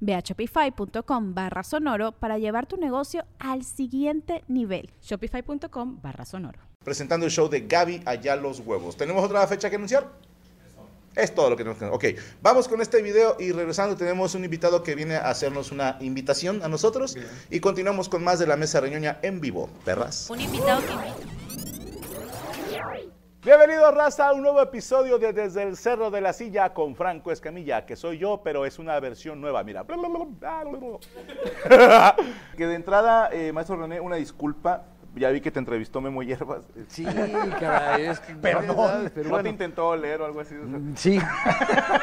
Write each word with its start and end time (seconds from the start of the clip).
Ve 0.00 0.14
a 0.14 0.20
shopify.com 0.20 1.34
barra 1.34 1.62
sonoro 1.62 2.12
para 2.12 2.38
llevar 2.38 2.66
tu 2.66 2.76
negocio 2.76 3.24
al 3.38 3.64
siguiente 3.64 4.44
nivel. 4.48 4.90
Shopify.com 5.02 6.00
barra 6.02 6.24
sonoro. 6.24 6.60
Presentando 6.84 7.26
el 7.26 7.32
show 7.32 7.48
de 7.48 7.60
Gaby 7.62 8.02
Allá 8.06 8.36
los 8.36 8.60
Huevos. 8.60 8.96
¿Tenemos 8.96 9.24
otra 9.24 9.46
fecha 9.46 9.68
que 9.68 9.76
anunciar? 9.76 10.08
Es 11.14 11.34
todo 11.34 11.50
lo 11.50 11.56
que 11.56 11.64
tenemos 11.64 12.00
que 12.00 12.14
Ok, 12.14 12.20
vamos 12.40 12.68
con 12.68 12.80
este 12.80 13.02
video 13.02 13.36
y 13.40 13.50
regresando 13.50 13.96
tenemos 13.96 14.34
un 14.36 14.44
invitado 14.44 14.84
que 14.84 14.94
viene 14.94 15.16
a 15.16 15.30
hacernos 15.30 15.72
una 15.72 15.96
invitación 16.00 16.62
a 16.62 16.68
nosotros 16.68 17.16
y 17.50 17.58
continuamos 17.58 18.08
con 18.08 18.22
más 18.22 18.38
de 18.38 18.46
la 18.46 18.56
mesa 18.56 18.80
reñoña 18.80 19.18
en 19.22 19.40
vivo, 19.40 19.68
perras. 19.84 20.30
Un 20.30 20.40
invitado 20.40 20.80
que 20.80 20.92
invita. 20.92 21.37
Bienvenidos, 23.44 23.94
raza, 23.94 24.30
a 24.30 24.32
un 24.32 24.42
nuevo 24.42 24.60
episodio 24.60 25.16
de 25.16 25.32
Desde 25.32 25.62
el 25.62 25.76
Cerro 25.76 26.10
de 26.10 26.20
la 26.20 26.32
Silla 26.32 26.74
con 26.74 26.96
Franco 26.96 27.30
Escamilla, 27.30 27.86
que 27.86 27.94
soy 27.94 28.18
yo, 28.18 28.40
pero 28.42 28.66
es 28.66 28.80
una 28.80 28.98
versión 28.98 29.40
nueva, 29.40 29.62
mira. 29.62 29.84
que 32.56 32.66
de 32.66 32.74
entrada, 32.74 33.30
eh, 33.32 33.52
maestro 33.52 33.76
René, 33.76 34.00
una 34.00 34.16
disculpa. 34.16 34.86
Ya 35.14 35.30
vi 35.30 35.40
que 35.40 35.50
te 35.50 35.58
entrevistó 35.58 36.00
Memo 36.00 36.22
Hierbas. 36.22 36.64
Sí, 36.88 37.04
caray, 37.60 38.06
es 38.06 38.20
que... 38.20 38.34
Perdón, 38.34 39.10
pero 39.14 39.24
¿no 39.24 39.30
bueno. 39.30 39.42
te 39.42 39.48
intentó 39.48 39.96
leer 39.96 40.20
o 40.20 40.26
algo 40.26 40.40
así? 40.40 40.54
Sí, 40.94 41.18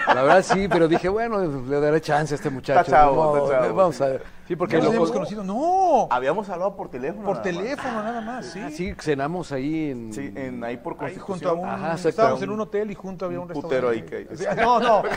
la 0.07 0.21
verdad 0.23 0.41
sí, 0.43 0.67
pero 0.67 0.87
dije, 0.87 1.07
bueno, 1.07 1.39
le 1.39 1.79
daré 1.79 2.01
chance 2.01 2.33
a 2.33 2.35
este 2.37 2.49
muchacho. 2.49 2.79
Está 2.81 2.91
chavo, 2.91 3.15
No, 3.37 3.45
está 3.45 3.61
chavo, 3.61 3.75
Vamos 3.75 4.01
a 4.01 4.05
ver. 4.07 4.23
Sí, 4.47 4.55
porque 4.55 4.77
¿No 4.77 4.83
nos 4.83 4.91
lo- 4.91 4.97
hemos 4.97 5.11
conocido? 5.11 5.43
No, 5.43 6.07
Habíamos 6.11 6.49
hablado 6.49 6.75
por 6.75 6.89
teléfono. 6.89 7.25
por 7.25 7.37
nada 7.37 7.51
más. 7.51 7.57
teléfono 7.63 8.03
nada 8.03 8.21
más, 8.21 8.45
sí. 8.47 8.61
Sí, 8.71 8.93
cenamos 8.99 9.51
ahí 9.51 9.91
en... 9.91 10.11
Sí, 10.13 10.31
en, 10.35 10.63
ahí 10.63 10.77
por 10.77 10.97
Ahí 11.03 11.15
junto 11.17 11.49
a 11.49 11.53
un, 11.53 11.67
Ajá, 11.69 11.93
estábamos 11.95 12.41
en 12.41 12.49
un 12.49 12.59
hotel 12.59 12.91
y 12.91 12.95
junto 12.95 13.25
había 13.25 13.39
un, 13.39 13.47
Un 13.51 13.53
putero 13.61 13.89
restaurante. 13.91 14.17
ahí 14.17 14.25
que- 14.25 14.35
Sí, 14.37 14.45
No, 14.61 14.79
no. 14.79 15.03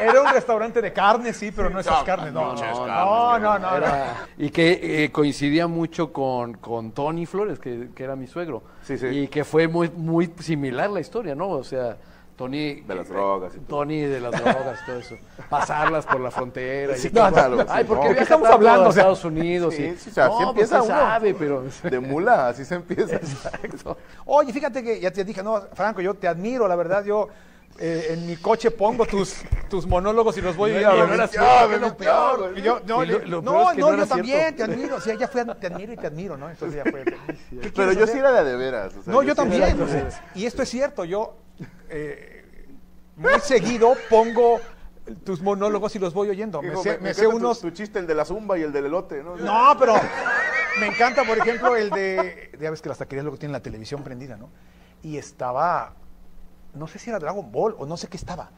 Era 0.00 0.22
un 0.22 0.32
restaurante 0.32 0.80
de 0.80 0.92
carne, 0.92 1.32
sí, 1.32 1.50
pero 1.50 1.70
no 1.70 1.80
esas 1.80 2.02
carnes, 2.04 2.32
no. 2.32 2.54
no, 2.54 2.86
No, 2.86 3.38
no, 3.38 3.58
no. 3.58 3.76
Era- 3.76 4.26
y 4.38 4.50
que 4.50 5.04
eh, 5.04 5.12
coincidía 5.12 5.66
mucho 5.66 6.12
con, 6.12 6.54
con 6.54 6.92
Tony 6.92 7.26
Flores, 7.26 7.58
que, 7.58 7.90
que 7.94 8.04
era 8.04 8.16
mi 8.16 8.26
suegro. 8.26 8.62
Sí, 8.82 8.98
sí. 8.98 9.06
Y 9.06 9.28
que 9.28 9.44
fue 9.44 9.68
muy, 9.68 9.90
muy 9.90 10.32
similar 10.40 10.90
la 10.90 11.00
historia, 11.00 11.34
¿no? 11.34 11.48
O 11.50 11.64
sea, 11.64 11.96
Tony... 12.36 12.80
De 12.80 12.94
las 12.94 13.08
drogas 13.08 13.54
y 13.54 13.58
todo. 13.58 13.80
Tony 13.80 14.00
de 14.00 14.18
las 14.20 14.32
drogas 14.32 14.80
y 14.82 14.86
todo 14.86 14.98
eso. 14.98 15.16
Pasarlas 15.50 16.06
por 16.06 16.20
la 16.20 16.30
frontera. 16.30 16.96
Sí, 16.96 17.08
y 17.08 17.10
claro, 17.10 17.66
Ay, 17.68 17.84
porque 17.84 18.04
no. 18.04 18.08
¿De 18.10 18.16
qué 18.16 18.22
estamos 18.22 18.48
hablando? 18.48 18.92
sea, 18.92 19.02
Estados 19.02 19.24
Unidos. 19.26 19.74
sí, 19.74 19.84
y, 19.84 19.96
sí, 19.96 20.08
o 20.08 20.12
sea, 20.14 20.24
así 20.26 20.32
no, 20.32 20.38
pues, 20.38 20.48
empieza 20.48 20.82
uno. 20.82 20.86
sabe, 20.86 21.34
pero... 21.34 21.64
De 21.82 22.00
mula, 22.00 22.48
así 22.48 22.64
se 22.64 22.76
empieza. 22.76 23.16
Exacto. 23.16 23.98
Oye, 24.24 24.52
fíjate 24.54 24.82
que 24.82 24.98
ya 24.98 25.10
te 25.10 25.22
dije, 25.22 25.42
no, 25.42 25.60
Franco, 25.74 26.00
yo 26.00 26.14
te 26.14 26.26
admiro, 26.28 26.66
la 26.66 26.76
verdad, 26.76 27.04
yo 27.04 27.28
eh, 27.82 28.08
en 28.10 28.26
mi 28.26 28.36
coche 28.36 28.70
pongo 28.70 29.06
tus, 29.06 29.36
tus 29.70 29.86
monólogos 29.86 30.36
y 30.36 30.42
los 30.42 30.54
voy 30.54 30.72
a 30.72 30.80
yo, 30.80 30.90
no, 32.86 32.98
lo- 32.98 33.04
le- 33.04 33.26
lo 33.26 33.42
no, 33.42 33.52
peor 33.52 33.62
es 33.70 33.74
que 33.74 33.80
no, 33.80 33.90
no 33.92 33.96
yo 33.96 34.06
también 34.06 34.56
te 34.56 34.62
admiro, 34.64 34.96
o 34.96 35.00
sea, 35.00 35.14
ya 35.16 35.28
fue, 35.28 35.44
te 35.56 35.66
admiro 35.66 35.92
y 35.92 35.96
te 35.96 36.06
admiro, 36.06 36.36
¿no? 36.36 36.50
Entonces 36.50 36.82
ya 36.84 36.90
fue. 36.90 37.04
¿qué 37.04 37.72
Pero 37.74 37.92
yo 37.92 38.06
sí 38.06 38.18
era 38.18 38.32
de 38.32 38.44
de 38.50 38.56
veras. 38.56 38.94
o 38.94 39.02
sea, 39.02 39.12
No, 39.12 39.22
yo 39.22 39.34
también. 39.34 39.76
y 40.34 40.46
esto 40.46 40.62
es 40.62 40.68
cierto, 40.68 41.04
yo 41.04 41.36
eh, 41.88 42.44
muy 43.16 43.40
seguido 43.40 43.94
pongo 44.08 44.60
tus 45.24 45.40
monólogos 45.40 45.94
y 45.96 45.98
los 45.98 46.12
voy 46.14 46.28
oyendo. 46.28 46.62
Me 46.62 46.76
sé, 46.76 46.90
me- 46.92 46.96
me 46.98 47.02
me 47.04 47.14
sé 47.14 47.22
encanta 47.22 47.38
tu- 47.38 47.44
unos... 47.46 47.60
Tu, 47.60 47.70
chiste, 47.70 47.98
el 47.98 48.06
de 48.06 48.14
la 48.14 48.24
zumba 48.24 48.58
y 48.58 48.62
el 48.62 48.72
del 48.72 48.86
elote, 48.86 49.22
¿no? 49.22 49.36
No, 49.36 49.76
pero 49.78 49.94
me 50.78 50.86
encanta, 50.88 51.24
por 51.24 51.38
ejemplo, 51.38 51.74
el 51.76 51.90
de... 51.90 52.50
Ya 52.60 52.70
ves 52.70 52.82
que 52.82 52.88
las 52.90 52.98
taquerías 52.98 53.24
luego 53.24 53.38
tienen 53.38 53.52
la 53.54 53.62
televisión 53.62 54.04
prendida, 54.04 54.36
¿no? 54.36 54.50
Y 55.02 55.16
estaba... 55.16 55.94
No 56.74 56.86
sé 56.86 56.98
si 56.98 57.10
era 57.10 57.18
Dragon 57.18 57.50
Ball 57.50 57.74
o 57.78 57.86
no 57.86 57.96
sé 57.96 58.08
qué 58.08 58.16
estaba. 58.16 58.50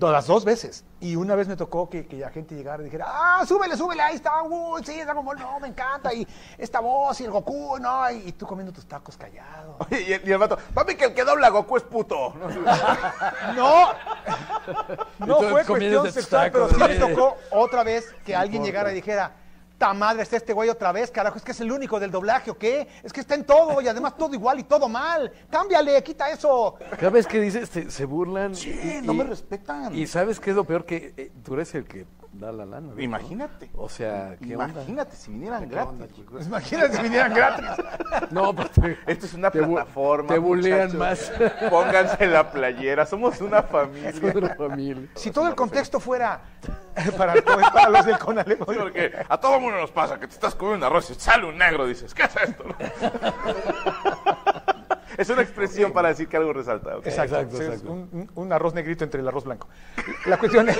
Las 0.00 0.26
dos 0.26 0.44
veces. 0.44 0.84
Y 1.00 1.14
una 1.14 1.36
vez 1.36 1.46
me 1.46 1.54
tocó 1.56 1.88
que, 1.88 2.06
que 2.06 2.16
la 2.16 2.30
gente 2.30 2.56
llegara 2.56 2.82
y 2.82 2.86
dijera, 2.86 3.06
ah, 3.08 3.44
súbele, 3.46 3.76
súbele, 3.76 4.02
ahí 4.02 4.16
está, 4.16 4.42
uh, 4.42 4.82
sí, 4.82 5.00
Dragon 5.00 5.24
Ball, 5.24 5.38
no, 5.38 5.60
me 5.60 5.68
encanta. 5.68 6.12
Y 6.12 6.26
esta 6.58 6.80
voz 6.80 7.20
y 7.20 7.24
el 7.24 7.30
Goku, 7.30 7.78
no, 7.78 8.10
y, 8.10 8.28
y 8.28 8.32
tú 8.32 8.44
comiendo 8.44 8.72
tus 8.72 8.86
tacos 8.86 9.16
callado. 9.16 9.76
Oye, 9.78 10.00
y 10.00 10.12
el, 10.14 10.28
y 10.28 10.32
el 10.32 10.38
vato, 10.38 10.58
papi, 10.74 10.96
que 10.96 11.04
el 11.04 11.14
que 11.14 11.22
dobla 11.22 11.48
Goku 11.50 11.76
es 11.76 11.84
puto. 11.84 12.34
¿no? 13.56 13.88
No, 15.18 15.40
fue 15.42 15.64
cuestión 15.64 16.04
tus 16.04 16.14
sexual, 16.14 16.50
pero 16.50 16.68
sí 16.68 16.76
me 16.76 16.96
tocó 16.96 17.36
otra 17.50 17.84
vez 17.84 18.14
que 18.24 18.34
alguien 18.34 18.64
llegara 18.64 18.90
y 18.90 18.94
dijera, 18.94 19.32
ta 19.84 19.92
madre, 19.92 20.22
está 20.22 20.38
este 20.38 20.54
güey 20.54 20.70
otra 20.70 20.92
vez, 20.92 21.10
carajo, 21.10 21.36
es 21.36 21.44
que 21.44 21.52
es 21.52 21.60
el 21.60 21.70
único 21.70 22.00
del 22.00 22.10
doblaje, 22.10 22.50
¿o 22.50 22.56
qué? 22.56 22.88
Es 23.02 23.12
que 23.12 23.20
está 23.20 23.34
en 23.34 23.44
todo 23.44 23.82
y 23.82 23.88
además 23.88 24.16
todo 24.16 24.32
igual 24.34 24.58
y 24.58 24.62
todo 24.64 24.88
mal. 24.88 25.30
Cámbiale, 25.50 26.02
quita 26.02 26.30
eso. 26.30 26.76
Cada 26.98 27.10
vez 27.10 27.26
que 27.26 27.38
dices, 27.38 27.68
se, 27.68 27.90
se 27.90 28.04
burlan. 28.06 28.54
Sí, 28.54 28.70
y- 28.70 29.06
no 29.06 29.12
me 29.12 29.24
respetan. 29.24 29.94
Y 29.94 30.06
¿sabes 30.06 30.40
qué 30.40 30.50
es 30.50 30.56
lo 30.56 30.64
peor? 30.64 30.86
Que 30.86 31.12
eh, 31.18 31.32
tú 31.44 31.52
eres 31.52 31.74
el 31.74 31.84
que 31.84 32.06
da 32.34 32.52
la 32.52 32.64
lana. 32.64 32.92
¿no? 32.94 33.00
Imagínate. 33.00 33.70
O 33.74 33.88
sea, 33.88 34.36
¿qué 34.42 34.56
onda? 34.56 34.72
Imagínate 34.74 35.16
si 35.16 35.30
vinieran 35.30 35.68
gratis. 35.68 36.06
Pues 36.30 36.46
imagínate 36.46 36.96
si 36.96 37.02
vinieran 37.02 37.34
gratis. 37.34 37.66
No, 38.30 38.54
pues 38.54 38.70
te, 38.70 38.98
Esto 39.06 39.26
es 39.26 39.34
una 39.34 39.50
te 39.50 39.62
plataforma. 39.62 40.28
Te 40.28 40.38
bulean 40.38 40.96
más. 40.96 41.32
Pónganse 41.70 42.26
la 42.26 42.50
playera, 42.50 43.06
somos 43.06 43.40
una 43.40 43.62
familia. 43.62 44.10
Es 44.14 44.22
una 44.22 44.54
familia. 44.54 45.08
Si 45.14 45.30
todo 45.30 45.48
el 45.48 45.54
contexto 45.54 46.00
fuera 46.00 46.40
para, 47.16 47.34
para 47.42 47.88
los 47.88 48.06
del 48.06 48.18
Conalep. 48.18 48.58
Sí, 48.58 48.76
Porque 48.78 49.12
a 49.28 49.38
todo 49.38 49.60
mundo 49.60 49.78
nos 49.78 49.90
pasa 49.90 50.18
que 50.18 50.26
te 50.26 50.34
estás 50.34 50.54
comiendo 50.54 50.86
arroz 50.86 51.10
y 51.10 51.14
sale 51.14 51.46
un 51.46 51.58
negro, 51.58 51.86
dices, 51.86 52.14
¿qué 52.14 52.22
es 52.24 52.36
esto? 52.36 52.64
Es 55.16 55.28
una 55.30 55.42
expresión 55.42 55.92
para 55.92 56.08
decir 56.08 56.28
que 56.28 56.36
algo 56.36 56.52
resalta. 56.52 56.96
Exacto, 57.04 57.38
Exacto, 57.40 57.62
es. 57.62 57.82
Un, 58.34 58.52
arroz 58.52 58.74
negrito 58.74 59.04
entre 59.04 59.20
el 59.20 59.28
arroz 59.28 59.44
blanco. 59.44 59.68
La 60.26 60.38
cuestión 60.38 60.68
es... 60.68 60.78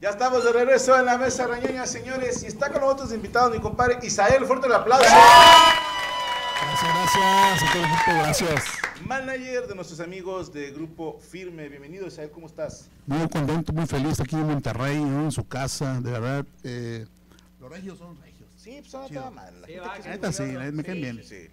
Ya 0.00 0.10
estamos 0.10 0.44
de 0.44 0.52
regreso 0.52 0.96
en 0.96 1.06
la 1.06 1.18
mesa 1.18 1.48
rañoña, 1.48 1.84
señores. 1.84 2.44
Y 2.44 2.46
está 2.46 2.70
con 2.70 2.82
nosotros 2.82 3.12
invitados 3.12 3.50
mi 3.50 3.60
compadre 3.60 3.98
Isael. 4.02 4.44
Fuerte 4.46 4.68
el 4.68 4.74
aplauso. 4.74 5.04
Gracias, 6.60 6.94
gracias 6.94 7.62
a 7.62 7.72
todo 7.72 7.82
el 7.82 7.88
equipo, 7.88 8.12
gracias. 8.12 8.64
Manager 9.04 9.66
de 9.66 9.74
nuestros 9.74 9.98
amigos 9.98 10.52
de 10.52 10.70
Grupo 10.70 11.18
Firme. 11.18 11.68
Bienvenido, 11.68 12.06
Isael, 12.06 12.30
¿cómo 12.30 12.46
estás? 12.46 12.88
Muy 13.06 13.28
contento, 13.28 13.72
muy 13.72 13.86
feliz 13.86 14.20
aquí 14.20 14.36
en 14.36 14.46
Monterrey, 14.46 15.00
¿no? 15.00 15.24
en 15.24 15.32
su 15.32 15.46
casa, 15.48 16.00
de 16.00 16.10
verdad. 16.12 16.46
eh, 16.62 17.06
los 17.60 17.70
regios 17.70 17.98
son 17.98 18.16
regios. 18.20 18.37
Sí, 18.58 18.78
pues 18.80 18.92
no 18.92 19.08
toda 19.08 19.30
madre. 19.30 19.54
La 19.60 19.66
gente 19.90 20.02
que 20.02 20.08
La 20.08 20.14
neta 20.16 20.32
sí, 20.32 20.42
me 20.42 20.82
caen 20.82 21.00
bien. 21.00 21.22
Sí. 21.24 21.48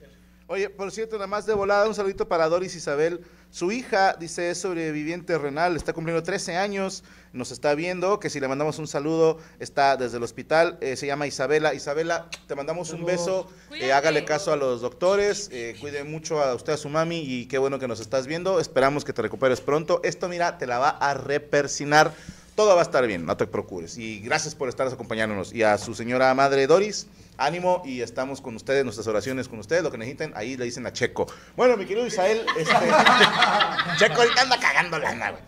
Oye, 0.47 0.69
por 0.69 0.91
cierto, 0.91 1.15
nada 1.15 1.27
más 1.27 1.45
de 1.47 1.53
volada, 1.55 1.87
un 1.87 1.95
saludito 1.95 2.27
para 2.27 2.47
Doris 2.47 2.75
Isabel. 2.75 3.21
Su 3.49 3.71
hija, 3.71 4.15
dice, 4.19 4.51
es 4.51 4.59
sobreviviente 4.59 5.37
renal, 5.39 5.75
está 5.75 5.93
cumpliendo 5.93 6.21
13 6.21 6.57
años, 6.57 7.03
nos 7.33 7.51
está 7.51 7.73
viendo, 7.73 8.19
que 8.19 8.29
si 8.29 8.39
le 8.39 8.47
mandamos 8.47 8.77
un 8.77 8.87
saludo, 8.87 9.39
está 9.59 9.97
desde 9.97 10.17
el 10.17 10.23
hospital, 10.23 10.77
eh, 10.81 10.97
se 10.97 11.07
llama 11.07 11.25
Isabela. 11.25 11.73
Isabela, 11.73 12.29
te 12.47 12.53
mandamos 12.53 12.91
un 12.91 13.05
beso, 13.05 13.49
eh, 13.73 13.91
hágale 13.91 14.23
caso 14.23 14.51
a 14.51 14.55
los 14.55 14.81
doctores, 14.81 15.49
eh, 15.51 15.75
cuide 15.79 16.03
mucho 16.03 16.43
a 16.43 16.53
usted, 16.53 16.73
a 16.73 16.77
su 16.77 16.89
mami, 16.89 17.19
y 17.19 17.47
qué 17.47 17.57
bueno 17.57 17.79
que 17.79 17.87
nos 17.87 17.99
estás 17.99 18.27
viendo, 18.27 18.59
esperamos 18.59 19.03
que 19.03 19.13
te 19.13 19.21
recuperes 19.23 19.61
pronto. 19.61 19.99
Esto, 20.03 20.27
mira, 20.27 20.57
te 20.59 20.67
la 20.67 20.77
va 20.77 20.89
a 20.89 21.13
repersinar. 21.15 22.13
Todo 22.55 22.73
va 22.73 22.79
a 22.79 22.83
estar 22.83 23.05
bien, 23.05 23.25
no 23.25 23.35
te 23.35 23.47
procures. 23.47 23.97
Y 23.97 24.19
gracias 24.21 24.55
por 24.55 24.69
estar 24.69 24.87
acompañándonos. 24.87 25.53
Y 25.53 25.63
a 25.63 25.77
su 25.77 25.93
señora 25.93 26.33
madre 26.33 26.67
Doris, 26.67 27.07
ánimo 27.37 27.81
y 27.85 27.99
estamos 28.01 28.39
con 28.39 28.55
ustedes, 28.55 28.85
nuestras 28.85 29.07
oraciones 29.07 29.49
con 29.49 29.59
ustedes. 29.59 29.83
Lo 29.83 29.91
que 29.91 29.97
necesiten, 29.97 30.31
ahí 30.35 30.55
le 30.55 30.63
dicen 30.65 30.85
a 30.85 30.93
Checo. 30.93 31.25
Bueno, 31.57 31.75
mi 31.75 31.85
querido 31.85 32.07
Isael, 32.07 32.45
este, 32.57 32.73
Checo 33.97 34.21
ahorita 34.21 34.41
anda 34.41 34.57
cagando 34.59 34.97
lana, 34.99 35.31
güey. 35.31 35.43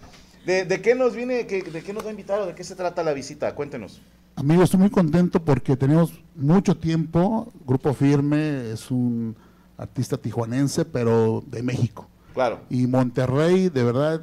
¿De, 0.45 0.65
de 0.65 0.81
qué 0.81 0.95
nos 0.95 1.13
viene, 1.15 1.45
qué- 1.47 1.61
de 1.63 1.81
qué 1.81 1.93
nos 1.93 2.03
va 2.03 2.07
a 2.09 2.11
invitar 2.11 2.39
o 2.39 2.45
de 2.45 2.55
qué 2.55 2.63
se 2.63 2.75
trata 2.75 3.03
la 3.03 3.13
visita? 3.13 3.53
Cuéntenos. 3.55 4.01
Amigo, 4.35 4.63
estoy 4.63 4.79
muy 4.79 4.89
contento 4.89 5.43
porque 5.43 5.75
tenemos 5.75 6.11
mucho 6.35 6.75
tiempo. 6.77 7.51
Grupo 7.65 7.93
Firme 7.93 8.71
es 8.71 8.91
un 8.91 9.35
artista 9.77 10.17
tijuanense, 10.17 10.85
pero 10.85 11.43
de 11.47 11.63
México. 11.63 12.07
Claro. 12.33 12.59
Y 12.69 12.85
Monterrey, 12.87 13.69
de 13.69 13.83
verdad, 13.83 14.21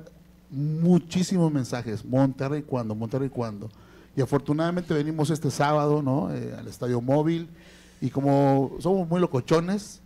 muchísimos 0.54 1.52
mensajes. 1.52 2.04
Monterrey, 2.04 2.62
¿cuándo? 2.62 2.94
Monterrey, 2.94 3.28
¿cuándo? 3.28 3.68
Y 4.16 4.20
afortunadamente 4.20 4.94
venimos 4.94 5.30
este 5.30 5.50
sábado, 5.50 6.02
¿no? 6.02 6.32
Eh, 6.32 6.54
al 6.56 6.68
Estadio 6.68 7.00
Móvil. 7.00 7.48
Y 8.00 8.10
como 8.10 8.76
somos 8.80 9.08
muy 9.08 9.20
locochones, 9.20 10.00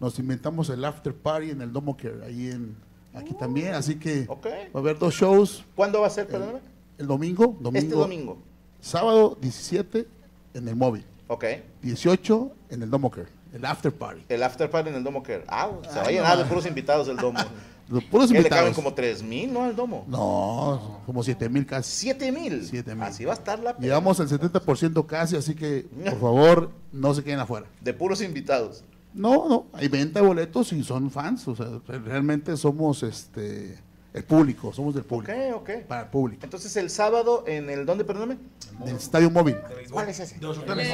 nos 0.00 0.18
inventamos 0.18 0.68
el 0.70 0.84
after 0.84 1.14
party 1.14 1.50
en 1.50 1.62
el 1.62 1.72
Domo 1.72 1.96
Care, 1.96 2.24
ahí 2.24 2.50
en, 2.50 2.76
aquí 3.14 3.34
también. 3.34 3.74
Así 3.74 3.96
que 3.96 4.26
va 4.26 4.36
a 4.74 4.78
haber 4.78 4.98
dos 4.98 5.14
shows. 5.14 5.64
¿Cuándo 5.76 6.00
va 6.00 6.08
a 6.08 6.10
ser, 6.10 6.26
perdóname? 6.26 6.60
El 6.98 7.06
domingo, 7.06 7.56
domingo. 7.60 7.78
Este 7.78 7.94
domingo. 7.94 8.38
Sábado 8.80 9.38
17 9.40 10.06
en 10.54 10.68
el 10.68 10.76
Móvil. 10.76 11.04
Ok. 11.28 11.44
18 11.82 12.52
en 12.70 12.82
el 12.82 12.90
Domo 12.90 13.10
Care, 13.10 13.28
el 13.52 13.64
after 13.64 13.92
party. 13.92 14.24
El 14.28 14.42
after 14.42 14.68
party 14.68 14.90
en 14.90 14.96
el 14.96 15.04
Domo 15.04 15.22
Care. 15.22 15.44
Ah, 15.46 15.70
se 15.88 15.98
va 15.98 16.02
a 16.02 16.10
llenar 16.10 16.38
de 16.38 16.44
puros 16.46 16.66
invitados 16.66 17.06
el 17.08 17.16
Domo. 17.16 17.38
Los 17.88 18.04
puros 18.04 18.30
Que 18.30 18.40
le 18.40 18.48
caben 18.48 18.68
invitados. 18.68 18.76
como 18.76 18.94
3 18.94 19.22
mil, 19.22 19.52
¿no? 19.52 19.64
Al 19.64 19.76
Domo. 19.76 20.04
No, 20.08 21.00
como 21.04 21.22
7 21.22 21.48
mil 21.48 21.66
casi. 21.66 21.90
7 22.06 22.32
mil. 22.32 22.64
Siete 22.66 22.94
mil. 22.94 23.04
Así 23.04 23.24
va 23.24 23.32
a 23.32 23.36
estar 23.36 23.58
la 23.58 23.72
pena. 23.74 23.82
Llegamos 23.86 24.18
al 24.20 24.28
70% 24.28 25.06
casi, 25.06 25.36
así 25.36 25.54
que 25.54 25.86
por 26.04 26.20
favor 26.20 26.70
no 26.92 27.12
se 27.14 27.22
queden 27.22 27.40
afuera. 27.40 27.66
De 27.80 27.92
puros 27.92 28.22
invitados. 28.22 28.84
No, 29.14 29.46
no, 29.48 29.66
hay 29.74 29.88
venta 29.88 30.20
de 30.22 30.26
boletos 30.26 30.72
y 30.72 30.82
son 30.82 31.10
fans, 31.10 31.46
o 31.46 31.54
sea, 31.54 31.66
re- 31.86 31.98
realmente 31.98 32.56
somos 32.56 33.02
este 33.02 33.78
el 34.14 34.24
público, 34.24 34.72
somos 34.72 34.94
del 34.94 35.02
Ok, 35.04 35.08
público, 35.08 35.32
ok. 35.56 35.70
para 35.86 36.02
el 36.02 36.08
público. 36.08 36.40
Entonces 36.44 36.74
el 36.76 36.88
sábado 36.88 37.44
en 37.46 37.68
el 37.68 37.84
¿dónde, 37.84 38.04
perdóname? 38.04 38.38
Del 38.84 38.96
Estadio 38.96 39.30
Móvil. 39.30 39.56
¿Cuál 39.90 40.08
es 40.08 40.18
ese? 40.20 40.38
De 40.38 40.46
los 40.46 40.56
sultanes. 40.56 40.88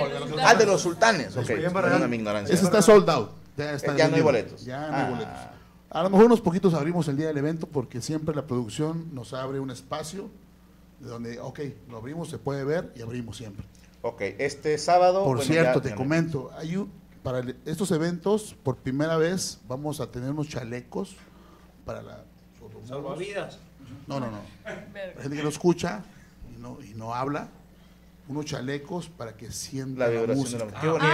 Ah, 0.45 0.55
de 0.55 0.67
los 0.67 0.81
sultanes. 0.81 1.37
Ok, 1.37 1.49
Barragán. 1.73 2.11
mi 2.11 2.17
ignorancia. 2.17 2.53
Ese 2.53 2.65
está 2.65 2.83
sold 2.83 3.09
out. 3.09 3.31
Ya, 3.57 3.73
está 3.73 3.93
Eh, 3.95 3.99
ya 3.99 4.09
no 4.09 4.17
hay 4.17 4.23
boletos. 4.23 4.65
Ya 4.65 4.81
no 4.89 4.97
Ah. 4.97 5.05
hay 5.05 5.11
boletos. 5.13 5.39
A 5.91 6.03
lo 6.03 6.11
mejor 6.11 6.27
unos 6.27 6.41
poquitos 6.41 6.75
abrimos 6.75 7.09
el 7.09 7.17
día 7.17 7.29
del 7.29 7.39
evento 7.39 7.67
porque 7.67 8.01
siempre 8.03 8.35
la 8.35 8.47
producción 8.47 9.15
nos 9.15 9.33
abre 9.33 9.59
un 9.61 9.71
espacio 9.71 10.29
de 11.01 11.09
donde, 11.09 11.41
ok, 11.41 11.61
lo 11.89 11.97
abrimos, 11.99 12.29
se 12.29 12.39
puede 12.39 12.65
ver 12.65 12.93
y 12.97 13.01
abrimos 13.03 13.37
siempre. 13.39 13.65
Ok, 14.03 14.21
este 14.39 14.77
sábado. 14.79 15.25
Por 15.25 15.39
bueno, 15.39 15.51
cierto, 15.53 15.79
ya- 15.79 15.83
te 15.83 15.89
ya- 15.91 15.95
comento, 15.97 16.51
hay 16.57 16.77
un- 16.77 16.91
para 17.23 17.39
el- 17.41 17.57
estos 17.65 17.91
eventos, 17.91 18.55
por 18.63 18.77
primera 18.77 19.17
vez 19.17 19.61
vamos 19.67 20.01
a 20.01 20.11
tener 20.11 20.31
unos 20.31 20.49
chalecos 20.49 21.17
para 21.85 22.03
la... 22.03 22.25
Salvavidas. 22.87 23.59
No, 24.07 24.21
no, 24.21 24.31
no. 24.31 24.39
La 24.65 25.23
gente 25.23 25.37
que 25.37 25.43
no 25.43 25.49
escucha 25.49 26.03
y 26.55 26.61
no, 26.61 26.79
y 26.83 26.95
no 26.95 27.15
habla, 27.15 27.49
unos 28.29 28.45
chalecos 28.45 29.09
para 29.09 29.37
que 29.37 29.51
sienta 29.51 30.07
La 30.09 30.27
la, 30.27 30.35
música. 30.35 30.65
de 30.67 30.71
la 30.73 30.81
Qué 30.81 30.87
bonito. 30.89 31.07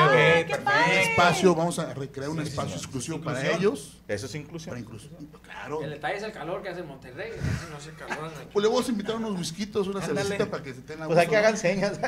Un 0.67 0.93
espacio, 0.93 1.55
vamos 1.55 1.79
a 1.79 1.95
recrear 1.95 2.29
un 2.31 2.41
espacio 2.41 2.77
exclusivo 2.77 3.21
para 3.21 3.51
ellos, 3.53 3.99
Eso 4.09 4.27
es 4.27 4.35
inclusión. 4.35 4.71
para 4.71 4.81
incluso. 4.81 5.09
Claro. 5.43 5.81
El 5.83 5.91
detalle 5.91 6.17
es 6.17 6.23
el 6.25 6.33
calor 6.33 6.63
que 6.63 6.71
hace 6.71 6.81
en 6.81 6.89
Monterrey. 6.89 7.31
No 7.71 7.77
hace 7.77 7.91
calor 7.93 8.27
aquí. 8.35 8.49
Pues 8.53 8.63
le 8.63 8.69
vamos 8.69 8.89
a 8.89 8.91
invitar 8.91 9.17
unos 9.17 9.39
whiskitos, 9.39 9.87
una 9.87 10.01
Ándale. 10.01 10.21
cervecita 10.23 10.51
para 10.51 10.63
que 10.63 10.75
se 10.75 10.81
tengan 10.83 11.07
Pues 11.07 11.19
hay 11.21 11.27
que 11.29 11.37
hagan 11.37 11.57
señas. 11.57 11.99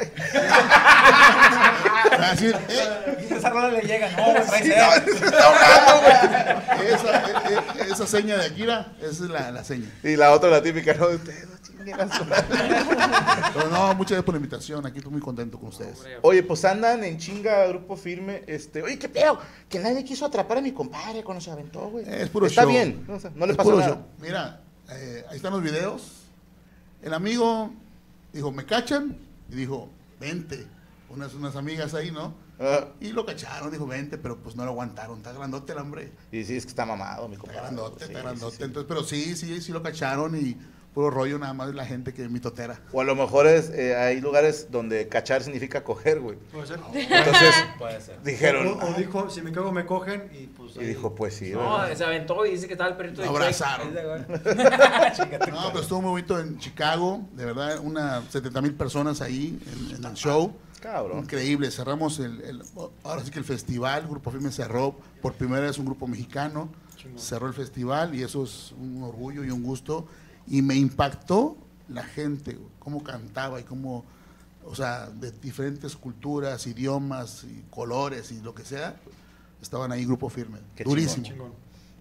Para 2.11 2.31
decir, 2.32 2.56
eh, 2.69 3.26
Esa 3.31 3.50
rola 3.50 3.69
le 3.70 3.82
llega, 3.82 4.11
no, 4.11 4.35
Sí, 4.56 4.70
está 4.70 5.44
ahogando, 5.47 6.00
güey. 6.02 6.88
esa, 6.93 7.19
eh, 7.19 7.32
eh, 7.79 7.88
esa 7.93 8.06
seña 8.06 8.37
de 8.38 8.47
Akira, 8.47 8.93
esa 9.00 9.09
es 9.25 9.31
la, 9.31 9.50
la 9.50 9.64
seña. 9.64 9.91
Y 10.02 10.17
la 10.17 10.32
otra, 10.32 10.50
la 10.50 10.62
típica, 10.62 10.94
no, 10.94 11.09
ustedes 11.09 11.47
Pero 13.55 13.71
no, 13.71 13.94
muchas 13.94 14.11
gracias 14.12 14.23
por 14.25 14.35
la 14.35 14.38
invitación, 14.38 14.87
aquí 14.87 14.99
estoy 14.99 15.12
muy 15.12 15.21
contento 15.21 15.59
con 15.59 15.69
ustedes. 15.69 16.03
Oye, 16.23 16.43
pues 16.43 16.65
andan 16.65 17.03
en 17.05 17.19
chinga, 17.19 17.67
grupo 17.69 17.97
firme. 17.97 18.43
Este, 18.47 18.83
oye, 18.83 18.99
qué 18.99 19.09
pedo, 19.09 19.38
que 19.69 19.79
nadie 19.79 20.05
quiso 20.05 20.27
atrapar 20.27 20.59
a 20.59 20.61
mi 20.61 20.73
compadre 20.73 21.23
cuando 21.23 21.41
se 21.41 21.50
aventó, 21.50 21.88
güey. 21.91 22.05
Es 22.09 22.29
puro 22.29 22.47
Está 22.47 22.62
show. 22.62 22.71
bien, 22.71 23.05
no, 23.06 23.19
sé, 23.21 23.31
no 23.35 23.47
le 23.47 23.53
Es 23.53 23.59
pasó 23.59 23.77
nada. 23.77 23.87
show. 23.88 24.06
Mira, 24.21 24.61
eh, 24.91 25.25
ahí 25.31 25.37
están 25.37 25.53
los 25.53 25.62
videos. 25.62 26.23
El 27.03 27.15
amigo 27.15 27.71
dijo, 28.33 28.50
¿me 28.53 28.65
cachan? 28.65 29.17
Y 29.50 29.55
dijo, 29.55 29.88
vente. 30.21 30.67
Unas, 31.09 31.35
unas 31.35 31.55
amigas 31.55 31.94
ahí, 31.94 32.11
¿no? 32.11 32.35
Ah, 32.59 32.87
Y 33.00 33.11
lo 33.12 33.25
cacharon, 33.25 33.71
dijo, 33.71 33.87
vente, 33.87 34.19
pero 34.19 34.38
pues 34.38 34.56
no 34.56 34.65
lo 34.65 34.73
aguantaron. 34.73 35.19
Está 35.19 35.33
grandote 35.33 35.73
el 35.73 35.79
hombre. 35.79 36.12
y 36.33 36.43
sí, 36.44 36.56
es 36.56 36.65
que 36.65 36.71
está 36.71 36.85
mamado, 36.85 37.29
mi 37.29 37.35
Está 37.35 37.43
compadre. 37.47 37.61
grandote, 37.62 37.99
Sí, 37.99 38.05
está 38.11 38.19
sí, 38.19 38.25
grandote. 38.25 38.56
sí. 38.56 38.62
Entonces, 38.65 38.88
pero 38.88 39.05
sí, 39.05 39.37
sí, 39.37 39.61
sí 39.61 39.73
lo 39.73 39.83
cacharon 39.83 40.35
y 40.37 40.56
puro 40.97 41.11
rollo 41.11 41.39
nada 41.39 41.53
más 41.53 41.69
de 41.69 41.75
la 41.75 41.85
gente 41.85 42.15
que 42.15 42.25
es 42.25 42.31
mitotera. 42.31 42.81
O 42.91 43.03
a 43.03 43.05
lo 43.05 43.15
mejor 43.15 43.47
es, 43.47 43.69
eh, 43.69 43.95
hay 43.95 44.19
lugares 44.19 44.69
donde 44.71 45.09
cachar 45.09 45.43
significa 45.43 45.85
coger, 45.85 46.21
güey. 46.21 46.39
Puede 46.51 46.69
ser. 46.69 46.81
Entonces 46.95 47.55
Puede 47.79 48.01
ser. 48.01 48.23
dijeron, 48.23 48.67
O, 48.69 48.79
o 48.87 48.95
dijo, 48.95 49.29
si 49.29 49.43
me 49.43 49.53
cago 49.53 49.73
me 49.73 49.85
cogen 49.85 50.31
y 50.33 50.47
pues. 50.47 50.75
y 50.77 50.79
ahí- 50.81 50.87
dijo, 50.87 51.15
pues 51.15 51.35
sí, 51.35 51.51
No, 51.51 51.59
¿verdad? 51.81 51.95
se 51.95 52.03
aventó 52.03 52.47
y 52.47 52.53
dice 52.53 52.67
que 52.67 52.73
estaba 52.73 52.89
el 52.89 52.97
perrito 52.97 53.21
de 53.21 53.27
Lo 53.27 53.33
abrazaron. 53.35 53.95
No, 55.51 55.69
pero 55.69 55.81
estuvo 55.81 56.01
muy 56.01 56.11
bonito 56.13 56.41
en 56.41 56.59
Chicago, 56.59 57.21
de 57.35 57.45
verdad, 57.45 57.79
unas 57.83 58.25
70 58.31 58.63
mil 58.63 58.73
personas 58.73 59.21
ahí 59.21 59.59
en, 59.91 59.97
en 59.97 60.05
el 60.05 60.15
show. 60.15 60.51
Cabrón. 60.81 61.19
Increíble, 61.19 61.71
cerramos 61.71 62.19
el, 62.21 62.41
el- 62.41 62.63
ahora 63.05 63.23
sí 63.23 63.31
que 63.31 63.39
el 63.39 63.45
festival, 63.45 64.07
Grupo 64.09 64.31
Firme 64.31 64.51
cerró, 64.51 64.97
por 65.21 65.35
primera 65.35 65.61
vez 65.61 65.77
un 65.77 65.85
grupo 65.85 66.07
mexicano, 66.07 66.71
cerró 67.17 67.47
el 67.49 67.55
festival 67.55 68.15
y 68.15 68.23
eso 68.23 68.45
es 68.45 68.73
un 68.81 69.03
orgullo 69.03 69.45
y 69.45 69.51
un 69.51 69.63
gusto. 69.63 70.07
Y 70.49 70.63
me 70.63 70.75
impactó 70.77 71.57
la 71.89 72.05
gente, 72.05 72.59
cómo 72.79 73.03
cantaba 73.03 73.61
y 73.61 73.65
cómo, 73.65 74.05
o 74.65 74.75
sea, 74.75 75.07
de 75.07 75.33
diferentes 75.33 75.97
culturas, 75.97 76.67
idiomas 76.67 77.45
y 77.45 77.65
colores 77.71 78.33
y 78.33 78.41
lo 78.41 78.55
que 78.55 78.65
sea, 78.65 78.97
estaban 79.61 79.93
ahí 79.93 80.05
Grupo 80.05 80.29
Firme. 80.29 80.59
Qué 80.75 80.85
Durísimo. 80.85 81.25
Chingón. 81.25 81.53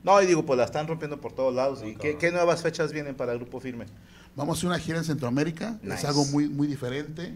No, 0.04 0.22
y 0.22 0.28
digo, 0.28 0.46
pues 0.46 0.58
la 0.58 0.66
están 0.66 0.88
rompiendo 0.88 1.20
por 1.20 1.34
todos 1.34 1.54
lados. 1.56 1.82
¿Y 1.84 1.96
qué, 1.96 2.18
qué 2.18 2.32
nuevas 2.32 2.62
fechas 2.62 2.92
vienen 2.92 3.16
para 3.16 3.32
el 3.34 3.40
grupo 3.40 3.60
firme? 3.60 3.88
Vamos 4.36 4.56
a 4.56 4.60
hacer 4.60 4.70
una 4.70 4.80
gira 4.80 4.98
en 5.00 5.04
Centroamérica, 5.04 5.80
Nice. 5.82 5.96
es 5.96 6.06
algo 6.06 6.26
muy, 6.26 6.48
muy 6.48 6.68
diferente, 6.68 7.36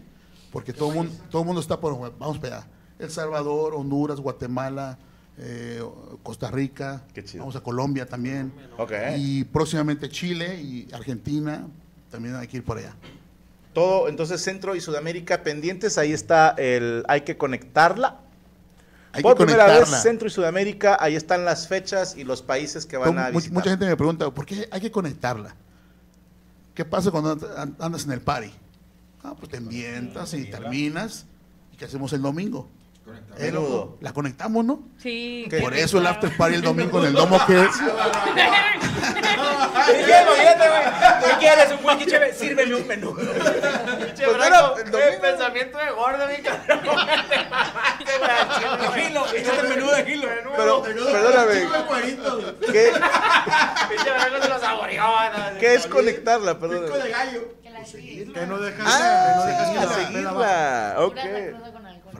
porque 0.52 0.72
todo 0.72 0.90
el 0.90 0.94
mundo, 0.96 1.12
todo 1.30 1.42
mundo 1.44 1.60
está 1.60 1.80
por, 1.80 1.98
vamos 2.18 2.38
para 2.38 2.58
allá. 2.58 2.66
El 2.98 3.10
Salvador, 3.10 3.74
Honduras, 3.74 4.20
Guatemala, 4.20 4.98
eh, 5.42 5.82
Costa 6.22 6.50
Rica, 6.50 7.02
vamos 7.38 7.56
a 7.56 7.60
Colombia 7.62 8.06
también, 8.06 8.52
y 9.16 9.44
próximamente 9.44 10.08
Chile 10.08 10.60
y 10.60 10.88
Argentina, 10.92 11.66
también 12.10 12.36
hay 12.36 12.46
que 12.46 12.58
ir 12.58 12.64
por 12.64 12.78
allá. 12.78 12.94
Todo, 13.72 14.08
entonces 14.08 14.42
Centro 14.42 14.74
y 14.76 14.80
Sudamérica 14.80 15.42
pendientes, 15.42 15.96
ahí 15.96 16.12
está 16.12 16.50
el, 16.58 17.04
hay 17.08 17.22
que 17.22 17.36
conectarla. 17.36 18.20
Hay 19.12 19.22
Por 19.22 19.36
que 19.36 19.44
primera 19.44 19.66
vez. 19.66 19.88
Centro 19.88 20.28
y 20.28 20.30
Sudamérica, 20.30 20.96
ahí 21.00 21.16
están 21.16 21.44
las 21.44 21.66
fechas 21.66 22.16
y 22.16 22.22
los 22.24 22.42
países 22.42 22.86
que 22.86 22.96
van 22.96 23.08
Como 23.08 23.20
a 23.20 23.30
visitar. 23.30 23.52
mucha 23.54 23.70
gente 23.70 23.86
me 23.86 23.96
pregunta, 23.96 24.30
¿por 24.30 24.46
qué 24.46 24.68
hay 24.70 24.80
que 24.80 24.90
conectarla? 24.90 25.54
¿Qué 26.74 26.84
pasa 26.84 27.10
cuando 27.10 27.32
and- 27.56 27.74
andas 27.80 28.04
en 28.04 28.12
el 28.12 28.20
party? 28.20 28.50
Ah, 29.22 29.34
pues 29.36 29.50
te 29.50 29.56
ambientas 29.56 30.32
y 30.34 30.44
terminas. 30.44 31.26
¿Y 31.72 31.76
qué 31.76 31.84
hacemos 31.86 32.12
el 32.12 32.22
domingo? 32.22 32.68
Menudo. 33.38 33.96
La 34.00 34.12
conectamos, 34.12 34.64
¿no? 34.64 34.82
Sí. 34.98 35.46
¿Qué? 35.50 35.60
Por 35.60 35.74
eso 35.74 35.98
el 35.98 36.06
after 36.06 36.36
party 36.36 36.54
el 36.56 36.62
domingo 36.62 37.00
en 37.00 37.06
el 37.06 37.12
Domo 37.14 37.38
que 37.46 37.66
¿Qué 39.86 39.92
quieres, 40.04 40.28
oyente, 40.28 40.68
güey? 40.68 40.82
¿Qué 41.24 41.30
quieres? 41.38 41.72
¿Un 41.72 41.78
whisky 41.86 42.06
chévere? 42.06 42.34
Sírveme 42.34 42.74
un 42.74 42.86
menú. 42.86 43.14
Pues 43.14 43.28
mira, 44.18 44.74
el 44.84 44.90
domingo- 44.90 45.20
pensamiento 45.20 45.78
de 45.78 45.90
gordo, 45.90 46.26
mi 46.28 46.36
cabrón. 46.42 46.80
Gilo, 48.94 49.26
échate 49.34 49.60
el 49.60 49.68
menú 49.68 49.86
de 49.90 50.04
Gilo. 50.04 50.28
Pero, 50.56 50.82
perdóname, 50.82 51.66
¿qué. 52.72 52.92
¿no? 52.92 53.00
qué 55.58 55.74
es 55.74 55.86
conectarla? 55.86 56.58
Perdóname. 56.58 57.00
Que 58.34 58.46
no 58.46 58.58
dejas, 58.58 58.86
Ah, 58.86 59.30
que 59.30 59.36
no 59.36 59.44
dejas 59.46 59.68
que 59.70 59.76
la 59.76 59.88
seguirla, 59.94 60.18
vela 60.18 60.32
baje. 60.32 60.52
seguirla. 60.52 60.94
Ok. 60.98 61.16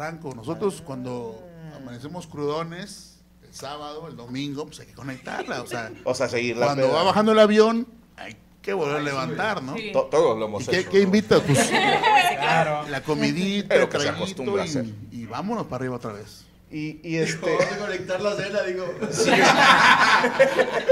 Franco, 0.00 0.32
nosotros 0.34 0.80
cuando 0.82 1.46
amanecemos 1.76 2.26
crudones, 2.26 3.20
el 3.46 3.52
sábado, 3.54 4.08
el 4.08 4.16
domingo, 4.16 4.64
pues 4.64 4.80
hay 4.80 4.86
que 4.86 4.94
conectarla. 4.94 5.60
O 5.60 5.66
sea, 5.66 5.92
O 6.04 6.14
sea, 6.14 6.26
seguirla. 6.26 6.64
cuando 6.64 6.86
peda. 6.86 6.94
va 6.94 7.02
bajando 7.02 7.32
el 7.32 7.38
avión, 7.38 7.86
hay 8.16 8.34
que 8.62 8.72
volver 8.72 8.96
a 8.96 9.00
levantar, 9.00 9.62
¿no? 9.62 9.76
Sí. 9.76 9.90
To- 9.92 10.04
Todos 10.10 10.38
lo 10.38 10.46
¿Y 10.46 10.48
hemos 10.48 10.66
qué, 10.66 10.78
hecho. 10.78 10.90
qué 10.90 11.02
invitas? 11.02 11.42
Pues 11.42 11.58
Claro. 12.38 12.88
la 12.88 13.02
comidita, 13.02 13.68
Pero 13.68 13.82
el 13.82 13.88
que 13.90 13.98
se 13.98 14.02
traguito 14.04 14.24
acostumbra 14.24 14.62
a 14.62 14.64
hacer. 14.64 14.86
y, 14.86 15.20
y 15.20 15.26
vámonos 15.26 15.64
para 15.66 15.76
arriba 15.82 15.96
otra 15.96 16.12
vez. 16.14 16.46
Y, 16.72 17.00
y 17.02 17.18
este, 17.18 17.58
conectar 17.80 18.20
la 18.20 18.36
cena, 18.36 18.62
digo. 18.62 18.94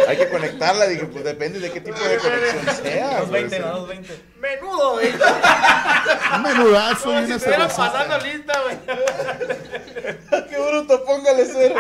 hay 0.09 0.17
que 0.17 0.29
conectarla, 0.29 0.89
dije, 0.89 1.07
pues 1.07 1.23
depende 1.23 1.61
de 1.61 1.71
qué 1.71 1.81
tipo 1.81 2.01
de 2.01 2.17
conexión 2.19 2.77
sea. 2.83 3.21
Dos 3.21 3.29
güey. 3.29 3.43
20, 3.43 3.61
no, 3.61 3.79
dos 3.79 3.89
20. 3.89 4.23
Menudo, 4.41 4.93
güey. 4.95 5.13
Un 6.35 6.43
menudazo 6.43 7.13
y 7.13 7.27
Como 7.27 7.39
si 7.39 7.49
una 7.49 7.69
pasando 7.69 8.19
lista, 8.19 8.61
güey. 8.63 8.77
Qué 10.49 10.59
bruto, 10.59 11.05
póngale 11.05 11.47
cero. 11.47 11.77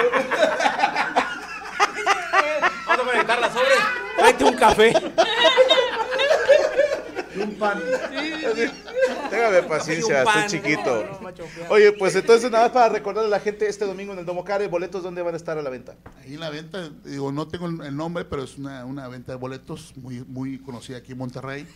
Vamos 2.86 3.00
a 3.00 3.10
conectar 3.10 3.40
las 3.40 3.52
sobres. 3.52 3.78
Tráete 4.16 4.44
un 4.44 4.56
café. 4.56 4.92
Pan. 7.58 7.80
Téngame 9.30 9.62
paciencia, 9.62 10.22
Un 10.22 10.28
estoy 10.28 10.60
chiquito. 10.60 11.04
Oye, 11.70 11.92
pues 11.92 12.14
entonces 12.16 12.50
nada 12.50 12.64
más 12.64 12.72
para 12.72 12.88
recordarle 12.88 13.28
a 13.28 13.30
la 13.30 13.40
gente 13.40 13.68
este 13.68 13.84
domingo 13.84 14.12
en 14.12 14.20
el 14.20 14.26
Domocare, 14.26 14.68
boletos 14.68 15.02
dónde 15.02 15.22
van 15.22 15.34
a 15.34 15.36
estar 15.36 15.58
a 15.58 15.62
la 15.62 15.70
venta. 15.70 15.94
Ahí 16.20 16.34
en 16.34 16.40
la 16.40 16.50
venta, 16.50 16.90
digo, 17.04 17.32
no 17.32 17.48
tengo 17.48 17.66
el 17.66 17.96
nombre, 17.96 18.24
pero 18.24 18.42
es 18.42 18.58
una, 18.58 18.84
una 18.84 19.08
venta 19.08 19.32
de 19.32 19.38
boletos 19.38 19.92
muy, 19.96 20.24
muy 20.26 20.58
conocida 20.58 20.98
aquí 20.98 21.12
en 21.12 21.18
Monterrey. 21.18 21.66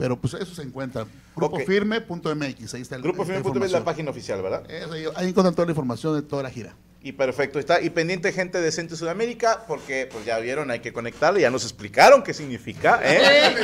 Pero 0.00 0.18
pues 0.18 0.32
eso 0.32 0.54
se 0.54 0.62
encuentra. 0.62 1.06
Grupofirme.mx, 1.36 2.74
ahí 2.74 2.80
está 2.80 2.96
el 2.96 3.02
Grupo 3.02 3.22
Firme.com 3.22 3.62
es 3.62 3.72
la 3.72 3.84
página 3.84 4.10
oficial, 4.10 4.40
¿verdad? 4.40 4.64
Ahí 5.14 5.28
encuentran 5.28 5.54
toda 5.54 5.66
la 5.66 5.72
información 5.72 6.14
de 6.14 6.22
toda 6.22 6.42
la 6.42 6.50
gira. 6.50 6.74
Y 7.02 7.12
perfecto, 7.12 7.58
está. 7.58 7.80
Y 7.80 7.88
pendiente 7.88 8.30
gente 8.30 8.60
de 8.60 8.70
Centro 8.70 8.94
y 8.94 8.98
Sudamérica, 8.98 9.64
porque 9.66 10.06
pues 10.12 10.26
ya 10.26 10.38
vieron, 10.38 10.70
hay 10.70 10.80
que 10.80 10.92
conectarle, 10.92 11.40
ya 11.40 11.48
nos 11.50 11.62
explicaron 11.64 12.22
qué 12.22 12.34
significa, 12.34 13.00
¿eh? 13.02 13.54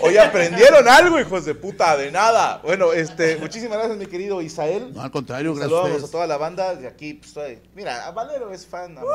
Hoy 0.00 0.16
aprendieron 0.16 0.88
algo, 0.88 1.20
hijos 1.20 1.44
de 1.44 1.54
puta, 1.54 1.98
de 1.98 2.10
nada. 2.10 2.60
Bueno, 2.64 2.94
este, 2.94 3.36
muchísimas 3.36 3.76
gracias, 3.76 3.98
mi 3.98 4.06
querido 4.06 4.40
Isael. 4.40 4.94
No, 4.94 5.02
al 5.02 5.10
contrario, 5.10 5.50
gracias 5.54 5.66
a 5.66 5.68
Saludamos 5.68 5.90
a, 5.90 5.94
ustedes. 5.96 6.10
toda 6.10 6.26
la 6.26 6.38
banda 6.38 6.74
de 6.76 6.86
aquí. 6.88 7.12
Pues, 7.14 7.28
estoy- 7.28 7.60
mira, 7.74 8.06
a 8.06 8.10
Valero 8.12 8.50
es 8.54 8.64
fan. 8.66 8.96
a 8.96 9.00
morir. 9.02 9.12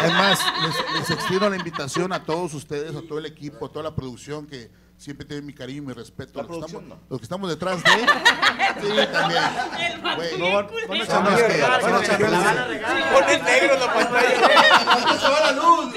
Además, 0.00 0.38
les, 0.62 1.00
les 1.00 1.10
extiendo 1.10 1.48
la 1.48 1.56
invitación 1.56 2.12
a 2.12 2.22
todos 2.24 2.52
ustedes, 2.54 2.94
a 2.94 3.02
todo 3.02 3.18
el 3.18 3.26
equipo, 3.26 3.66
a 3.66 3.72
toda 3.72 3.84
la 3.84 3.94
producción 3.94 4.46
que 4.46 4.68
siempre 4.98 5.24
tiene 5.24 5.40
mi 5.42 5.54
cariño 5.54 5.78
y 5.82 5.86
mi 5.86 5.92
respeto. 5.94 6.42
La 6.42 6.48
los, 6.48 6.58
que 6.58 6.66
estamos, 6.66 6.88
no. 6.88 6.98
los 7.08 7.18
que 7.18 7.24
estamos 7.24 7.48
detrás 7.48 7.82
de. 7.82 7.90
Sí, 7.90 9.12
también. 9.12 9.42
Güey, 10.18 10.38
No, 10.38 10.52
van, 10.52 10.66
van 10.88 11.00
a 11.00 11.06
que- 11.06 11.12
van 11.12 11.26
a 11.26 12.06
regalar. 12.06 13.12
Pone 13.12 13.38
negro 13.42 13.74
en 13.74 13.80
la 13.80 13.94
pantalla. 13.94 15.18
se 15.20 15.28
va 15.28 15.40
la 15.40 15.52
luz. 15.52 15.94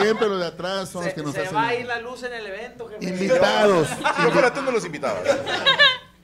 Siempre 0.00 0.28
los 0.28 0.38
de 0.40 0.46
atrás 0.46 0.88
son 0.88 1.04
los 1.04 1.12
que 1.14 1.20
Se, 1.20 1.26
nos 1.26 1.34
se 1.34 1.40
hacen. 1.42 1.56
va 1.56 1.68
a 1.68 1.74
ir 1.74 1.86
la 1.86 1.98
luz 2.00 2.22
en 2.22 2.32
el 2.32 2.46
evento, 2.46 2.88
jefe. 2.88 3.04
Invitados. 3.04 3.88
Yo 4.22 4.30
fuera 4.30 4.54
tú, 4.54 4.62
no 4.62 4.70
los 4.70 4.84
invitaba. 4.84 5.18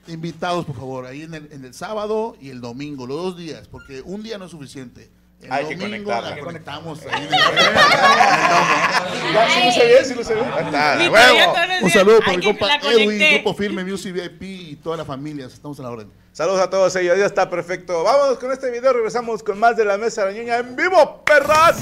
Invitados, 0.07 0.65
por 0.65 0.75
favor, 0.75 1.05
ahí 1.05 1.23
en 1.23 1.33
el, 1.33 1.51
en 1.51 1.65
el 1.65 1.73
sábado 1.73 2.35
y 2.39 2.49
el 2.49 2.61
domingo, 2.61 3.05
los 3.05 3.17
dos 3.17 3.37
días, 3.37 3.67
porque 3.67 4.01
un 4.01 4.23
día 4.23 4.37
no 4.37 4.45
es 4.45 4.51
suficiente. 4.51 5.11
El 5.41 5.51
Hay 5.53 5.65
que 5.67 5.75
domingo 5.77 6.11
conectarla. 6.11 6.35
la 6.35 6.41
conectamos 6.43 6.99
ahí 7.09 7.23
en 7.23 7.29
sí 9.49 9.63
lo 9.63 9.71
sé 9.71 9.87
bien, 9.87 10.05
sí 10.05 10.13
lo 10.15 10.23
todos 10.23 11.67
los 11.67 11.81
Un 11.81 11.89
saludo 11.89 12.19
para 12.19 12.31
"Ay, 12.31 12.37
mi 12.37 12.43
compa 12.43 12.67
Edwin, 12.75 13.05
conecté". 13.05 13.33
Grupo 13.35 13.53
Firme, 13.53 13.83
Music 13.85 14.13
VIP 14.13 14.41
y 14.43 14.75
toda 14.77 14.97
la 14.97 15.05
familia. 15.05 15.45
Estamos 15.45 15.79
a 15.79 15.83
la 15.83 15.91
orden. 15.91 16.11
Saludos 16.33 16.59
a 16.59 16.69
todos 16.69 16.93
ellos, 16.97 17.17
ya 17.17 17.25
está 17.25 17.49
perfecto. 17.49 18.03
Vámonos 18.03 18.37
con 18.37 18.51
este 18.51 18.69
video, 18.69 18.91
regresamos 18.91 19.41
con 19.41 19.57
más 19.57 19.77
de 19.77 19.85
la 19.85 19.97
mesa 19.97 20.25
de 20.25 20.33
la 20.33 20.37
ñoña 20.39 20.57
en 20.57 20.75
vivo, 20.75 21.23
perras. 21.23 21.77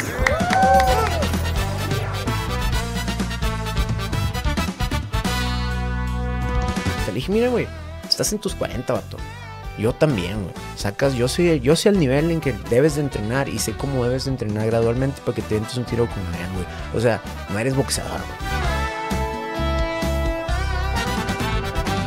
Te 7.06 7.12
dije, 7.14 7.32
mira, 7.32 7.48
güey, 7.50 7.68
estás 8.08 8.32
en 8.34 8.40
tus 8.40 8.54
40, 8.56 8.94
vato. 8.94 9.18
Yo 9.78 9.94
también, 9.94 10.42
güey. 10.42 10.54
Sacas, 10.76 11.14
yo 11.14 11.28
soy, 11.28 11.60
yo 11.60 11.76
soy 11.76 11.90
al 11.90 12.00
nivel 12.00 12.32
en 12.32 12.42
que 12.42 12.54
debes 12.70 12.96
de 12.96 13.02
entrenar 13.02 13.48
y 13.48 13.60
sé 13.60 13.74
cómo 13.74 14.04
debes 14.04 14.26
de 14.26 14.32
entrenar 14.32 14.66
gradualmente 14.66 15.22
para 15.22 15.36
que 15.36 15.42
te 15.42 15.58
entes 15.58 15.78
un 15.78 15.86
tiro 15.86 16.08
con 16.08 16.26
Adrián, 16.28 16.54
güey. 16.54 16.66
O 16.96 17.00
sea, 17.00 17.22
no 17.50 17.60
eres 17.60 17.76
boxeador, 17.76 18.20
güey. 18.20 18.68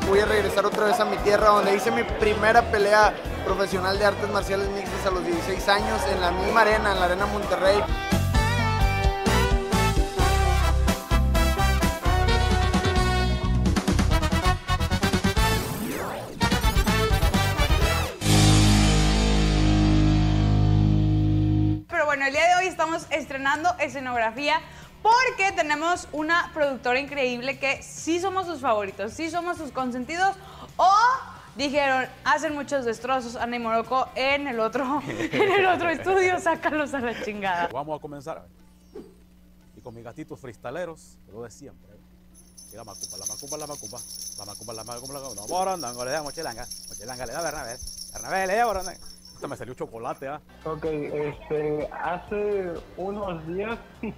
Voy 0.08 0.18
a 0.18 0.26
regresar 0.26 0.66
otra 0.66 0.86
vez 0.86 0.98
a 0.98 1.04
mi 1.04 1.16
tierra 1.18 1.50
donde 1.50 1.76
hice 1.76 1.92
mi 1.92 2.02
primera 2.02 2.68
pelea 2.72 3.14
profesional 3.44 3.96
de 3.96 4.06
artes 4.06 4.28
marciales 4.30 4.68
mixtas 4.70 5.06
a 5.06 5.10
los 5.12 5.24
16 5.24 5.68
años 5.68 6.00
en 6.12 6.20
la 6.20 6.32
misma 6.32 6.62
arena, 6.62 6.92
en 6.92 6.98
la 6.98 7.04
Arena 7.06 7.26
Monterrey. 7.26 7.80
Estamos 22.80 23.06
estrenando 23.10 23.68
escenografía 23.78 24.58
porque 25.02 25.52
tenemos 25.52 26.08
una 26.12 26.50
productora 26.54 26.98
increíble 26.98 27.58
que 27.58 27.82
sí 27.82 28.18
somos 28.18 28.46
sus 28.46 28.58
favoritos, 28.60 29.12
sí 29.12 29.30
somos 29.30 29.58
sus 29.58 29.70
consentidos 29.70 30.34
o 30.78 30.90
dijeron, 31.56 32.08
hacen 32.24 32.54
muchos 32.54 32.86
destrozos 32.86 33.36
Ana 33.36 33.56
y 33.56 33.58
Morocco 33.58 34.08
en 34.14 34.48
el 34.48 34.58
otro, 34.60 35.02
en 35.06 35.52
el 35.52 35.66
otro 35.66 35.90
estudio, 35.90 36.40
sácalos 36.40 36.94
a 36.94 37.00
la 37.00 37.22
chingada. 37.22 37.68
Vamos 37.70 37.98
a 37.98 38.00
comenzar. 38.00 38.46
Y 39.76 39.82
con 39.82 39.94
mis 39.94 40.02
gatitos 40.02 40.40
freestaleros, 40.40 41.18
lo 41.30 41.42
de 41.42 41.50
siempre. 41.50 41.90
La 42.72 42.84
macumba, 42.84 43.18
la 43.18 43.26
macumba, 43.26 43.58
la 43.58 43.66
macumba. 43.66 43.98
La 44.38 44.44
macumba, 44.46 44.72
la 44.72 44.84
macumba, 44.84 45.20
la 45.20 45.76
macumba. 45.76 46.04
Le 46.06 46.10
da 46.12 46.22
mochilanga. 46.22 46.66
Mochilanga, 46.88 47.26
le 47.26 47.32
da 47.32 47.42
Bernabé. 47.42 47.76
Bernabé, 48.14 48.46
le 48.46 48.56
da 48.56 48.64
borondongo. 48.64 49.19
Puta, 49.40 49.48
me 49.48 49.56
salió 49.56 49.72
chocolate, 49.72 50.28
¿ah? 50.28 50.38
Ok, 50.66 50.84
este, 50.84 51.88
hace 52.04 52.74
unos 52.98 53.46
días 53.46 53.78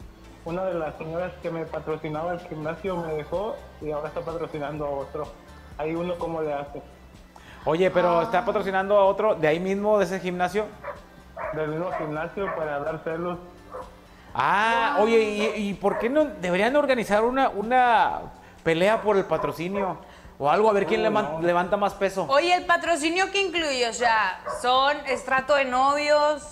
una 0.45 0.65
de 0.65 0.75
las 0.75 0.99
señoras 0.99 1.31
que 1.41 1.49
me 1.49 1.65
patrocinaba 1.65 2.33
el 2.33 2.41
gimnasio 2.41 2.97
me 2.97 3.15
dejó 3.15 3.55
y 3.81 3.93
ahora 3.93 4.09
está 4.09 4.21
patrocinando 4.23 4.85
a 4.85 4.91
otro. 4.91 5.29
Ahí 5.79 5.95
uno 5.95 6.17
cómo 6.19 6.43
le 6.43 6.53
hace. 6.53 6.83
Oye, 7.65 7.89
pero 7.93 8.23
está 8.23 8.45
patrocinando 8.45 8.97
a 8.97 9.05
otro 9.05 9.37
de 9.37 9.47
ahí 9.47 9.61
mismo, 9.61 9.97
de 9.97 10.07
ese 10.07 10.19
gimnasio. 10.19 10.65
Del 11.55 11.69
mismo 11.69 11.93
gimnasio 11.93 12.47
para 12.57 12.81
dar 12.81 13.01
celos. 13.05 13.39
Ah, 14.35 14.97
oye, 14.99 15.23
¿y, 15.57 15.69
y 15.69 15.75
por 15.75 16.01
qué 16.01 16.11
no 16.11 16.25
deberían 16.25 16.75
organizar 16.75 17.23
una, 17.23 17.49
una 17.49 18.23
pelea 18.65 19.01
por 19.01 19.17
el 19.17 19.25
patrocinio? 19.27 19.99
O 20.39 20.51
algo, 20.51 20.69
a 20.71 20.73
ver 20.73 20.87
quién 20.87 21.01
Oh, 21.01 21.05
leman- 21.05 21.33
no. 21.35 21.41
levanta 21.43 21.77
más 21.77 21.95
peso. 21.95 22.27
Oye, 22.29 22.55
¿el 22.55 22.67
patrocinio 22.67 23.31
qué 23.31 23.43
incluye? 23.43 23.89
O 23.89 23.93
sea, 23.93 24.41
¿son 24.61 24.97
estrato 25.07 25.55
de 25.55 25.65
novios, 25.67 26.43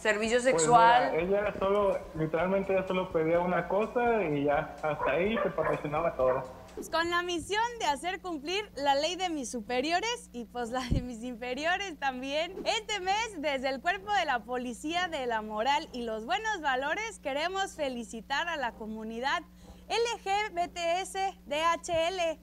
servicio 0.00 0.36
Pues 0.40 0.44
sexual? 0.44 1.12
mira, 1.12 1.40
ella 1.42 1.54
solo, 1.58 1.98
literalmente 2.14 2.72
ella 2.72 2.86
solo 2.86 3.12
pedía 3.12 3.40
una 3.40 3.68
cosa 3.68 4.22
y 4.24 4.44
ya, 4.44 4.76
hasta 4.82 5.10
ahí 5.10 5.36
se 5.42 5.50
patrocinaba 5.50 6.14
todo. 6.14 6.42
Pues 6.74 6.88
Con 6.90 7.10
la 7.10 7.22
misión 7.22 7.60
de 7.80 7.86
hacer 7.86 8.20
cumplir 8.20 8.70
la 8.76 8.94
ley 8.94 9.16
de 9.16 9.28
mis 9.30 9.50
superiores 9.50 10.30
y 10.32 10.44
pues 10.44 10.70
la 10.70 10.80
de 10.80 11.02
mis 11.02 11.24
inferiores 11.24 11.98
también. 11.98 12.54
Este 12.64 13.00
mes, 13.00 13.34
desde 13.38 13.68
el 13.68 13.80
cuerpo 13.80 14.12
de 14.12 14.24
la 14.24 14.38
Policía 14.44 15.08
de 15.08 15.26
la 15.26 15.42
Moral 15.42 15.88
y 15.92 16.02
los 16.02 16.24
Buenos 16.24 16.60
Valores, 16.62 17.18
queremos 17.18 17.72
felicitar 17.74 18.46
a 18.46 18.56
la 18.56 18.72
comunidad 18.72 19.42
LGBTS 19.88 21.16
DHL, 21.46 22.38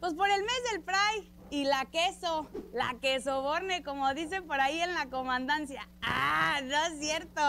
pues 0.00 0.14
por 0.14 0.28
el 0.28 0.42
mes 0.42 0.62
del 0.70 0.82
Pride 0.82 1.32
y 1.50 1.64
la 1.64 1.84
queso, 1.86 2.48
la 2.72 2.96
quesoborne, 3.00 3.82
como 3.82 4.12
dicen 4.14 4.46
por 4.46 4.60
ahí 4.60 4.80
en 4.80 4.94
la 4.94 5.06
comandancia. 5.06 5.88
Ah, 6.02 6.60
no 6.64 6.76
es 6.86 6.98
cierto. 6.98 7.40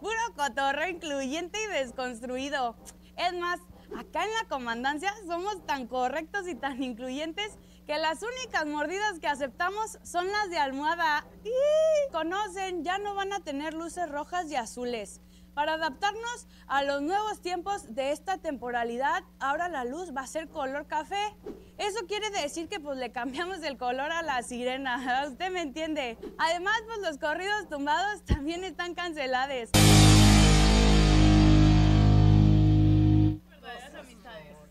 Puro 0.00 0.18
cotorreo 0.34 0.88
incluyente 0.88 1.58
y 1.62 1.66
desconstruido. 1.68 2.76
Es 3.16 3.32
más, 3.34 3.60
acá 3.96 4.24
en 4.24 4.32
la 4.42 4.48
comandancia 4.48 5.14
somos 5.26 5.64
tan 5.64 5.86
correctos 5.86 6.48
y 6.48 6.54
tan 6.54 6.82
incluyentes 6.82 7.56
que 7.86 7.98
las 7.98 8.20
únicas 8.22 8.66
mordidas 8.66 9.20
que 9.20 9.28
aceptamos 9.28 9.98
son 10.02 10.26
las 10.26 10.50
de 10.50 10.58
almohada. 10.58 11.24
¡Y! 11.44 12.12
Conocen, 12.12 12.82
ya 12.82 12.98
no 12.98 13.14
van 13.14 13.32
a 13.32 13.40
tener 13.40 13.74
luces 13.74 14.10
rojas 14.10 14.50
y 14.50 14.56
azules. 14.56 15.20
Para 15.56 15.72
adaptarnos 15.72 16.46
a 16.66 16.82
los 16.82 17.00
nuevos 17.00 17.40
tiempos 17.40 17.94
de 17.94 18.12
esta 18.12 18.36
temporalidad, 18.36 19.24
ahora 19.40 19.70
la 19.70 19.86
luz 19.86 20.14
va 20.14 20.20
a 20.20 20.26
ser 20.26 20.48
color 20.48 20.86
café. 20.86 21.34
Eso 21.78 22.00
quiere 22.06 22.28
decir 22.28 22.68
que 22.68 22.78
pues 22.78 22.98
le 22.98 23.10
cambiamos 23.10 23.62
el 23.62 23.78
color 23.78 24.12
a 24.12 24.20
la 24.20 24.42
sirena. 24.42 25.24
Usted 25.26 25.50
me 25.50 25.62
entiende. 25.62 26.18
Además, 26.36 26.74
pues 26.84 26.98
los 26.98 27.16
corridos 27.16 27.70
tumbados 27.70 28.22
también 28.26 28.64
están 28.64 28.94
cancelados. 28.94 29.70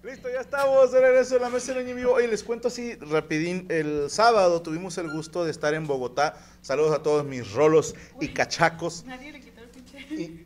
Listo, 0.04 0.30
ya 0.32 0.42
estamos 0.42 0.92
de 0.92 1.01
regreso 1.01 1.38
en 1.38 1.42
la 1.42 1.50
mesa 1.50 1.74
del 1.74 1.84
año 1.84 1.96
vivo. 1.96 2.12
Oye, 2.13 2.27
les 2.27 2.44
cuento 2.44 2.68
así 2.68 2.94
rapidín. 2.98 3.65
El 3.72 4.12
sábado 4.12 4.62
tuvimos 4.62 5.00
el 5.00 5.10
gusto 5.10 5.46
de 5.46 5.50
estar 5.50 5.74
en 5.74 5.88
Bogotá. 5.88 6.38
Saludos 6.62 6.96
a 6.96 7.01
todos 7.01 7.25
mis 7.25 7.54
rolos 7.54 7.96
y 8.22 8.27
cachacos. 8.27 9.04
Nadie 9.04 9.32
le 9.32 9.39
quitó 9.39 9.62
el 9.62 9.70
pinche. 9.70 10.46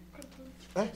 ¿Eh? 0.76 0.92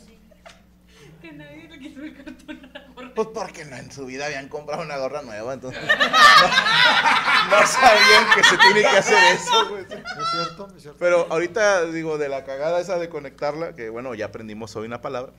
Que 1.22 1.32
nadie 1.32 1.70
le 1.70 1.80
quitó 1.80 2.04
el 2.04 2.16
cartón 2.16 2.66
a 2.66 2.80
la 2.80 2.88
gorra. 2.88 3.14
Pues 3.16 3.28
porque 3.34 3.66
no 3.66 3.76
en 3.78 3.92
su 3.92 4.06
vida 4.06 4.26
habían 4.26 4.50
comprado 4.50 4.82
una 4.82 4.98
gorra 4.98 5.22
nueva, 5.22 5.54
entonces 5.54 5.82
no, 5.88 7.60
no 7.60 7.68
sabían 7.68 8.26
que 8.36 8.44
se 8.44 8.58
tiene 8.58 8.82
que 8.82 8.98
hacer 8.98 9.36
eso, 9.36 9.70
güey. 9.70 9.84
Es 9.84 10.32
cierto, 10.32 10.68
es 10.76 10.82
cierto. 10.82 11.00
Pero 11.00 11.28
ahorita 11.30 11.86
digo 11.86 12.18
de 12.18 12.30
la 12.30 12.44
cagada 12.44 12.80
esa 12.80 12.98
de 12.98 13.10
conectarla, 13.10 13.76
que 13.76 13.90
bueno, 13.90 14.14
ya 14.16 14.26
aprendimos 14.26 14.76
hoy 14.76 14.86
una 14.86 15.02
palabra, 15.02 15.32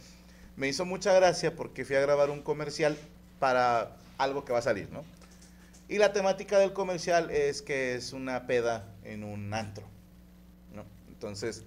me 0.56 0.68
hizo 0.68 0.84
mucha 0.84 1.12
gracia 1.12 1.54
porque 1.54 1.84
fui 1.84 1.96
a 1.96 2.00
grabar 2.00 2.30
un 2.30 2.42
comercial 2.42 2.96
para 3.38 3.96
algo 4.18 4.44
que 4.44 4.52
va 4.52 4.60
a 4.60 4.62
salir, 4.62 4.88
¿no? 4.90 5.04
Y 5.88 5.98
la 5.98 6.12
temática 6.12 6.58
del 6.58 6.72
comercial 6.72 7.30
es 7.30 7.60
que 7.60 7.94
es 7.94 8.12
una 8.12 8.46
peda 8.46 8.86
en 9.02 9.22
un 9.22 9.52
antro, 9.52 9.84
¿no? 10.72 10.84
Entonces, 11.08 11.62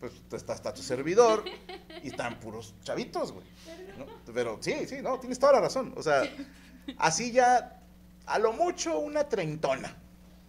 pues 0.00 0.12
está, 0.32 0.54
está 0.54 0.72
tu 0.72 0.82
servidor 0.82 1.44
y 2.02 2.08
están 2.08 2.40
puros 2.40 2.74
chavitos, 2.82 3.32
güey. 3.32 3.46
Pero 4.32 4.58
sí, 4.60 4.86
sí, 4.86 4.96
no, 5.02 5.20
tienes 5.20 5.38
toda 5.38 5.52
la 5.52 5.60
razón. 5.60 5.92
O 5.96 6.02
sea, 6.02 6.22
así 6.98 7.32
ya, 7.32 7.82
a 8.26 8.38
lo 8.38 8.52
mucho 8.52 8.98
una 8.98 9.28
treintona, 9.28 9.96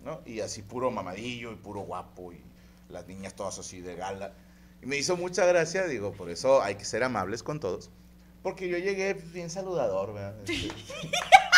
¿no? 0.04 0.22
Y 0.26 0.40
así 0.40 0.62
puro 0.62 0.90
mamadillo 0.90 1.52
y 1.52 1.56
puro 1.56 1.82
guapo 1.82 2.32
y 2.32 2.42
las 2.90 3.06
niñas 3.08 3.36
todas 3.36 3.60
así 3.60 3.82
de 3.82 3.96
gala. 3.96 4.34
Y 4.82 4.86
me 4.86 4.98
hizo 4.98 5.18
mucha 5.18 5.46
gracia, 5.46 5.86
digo, 5.86 6.14
por 6.14 6.30
eso 6.30 6.62
hay 6.62 6.76
que 6.76 6.86
ser 6.86 7.04
amables 7.04 7.44
con 7.44 7.60
todos. 7.60 7.92
Porque 8.44 8.68
yo 8.70 8.78
llegué 8.78 9.14
bien 9.14 9.50
saludador, 9.50 10.14
¿verdad? 10.14 10.36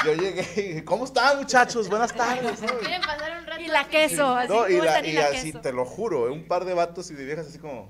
Este, 0.03 0.15
yo 0.17 0.21
llegué 0.21 0.41
y 0.57 0.61
dije, 0.63 0.83
¿cómo 0.83 1.05
están 1.05 1.37
muchachos? 1.37 1.87
Buenas 1.89 2.13
tardes. 2.15 2.61
¿no? 2.61 2.67
¿Quieren 2.79 3.01
pasar 3.01 3.39
un 3.39 3.45
rato? 3.47 3.61
Y 3.61 3.67
la 3.67 3.87
queso, 3.87 4.27
así 4.35 4.49
No, 4.51 4.67
y, 4.67 4.71
¿cómo 4.73 4.83
la- 4.83 4.97
están? 4.97 5.05
y 5.09 5.13
la 5.13 5.25
así, 5.27 5.45
queso. 5.51 5.61
te 5.61 5.71
lo 5.71 5.85
juro, 5.85 6.31
un 6.33 6.45
par 6.45 6.65
de 6.65 6.73
vatos 6.73 7.09
y 7.11 7.13
de 7.15 7.23
viejas 7.23 7.47
así 7.47 7.57
como... 7.57 7.89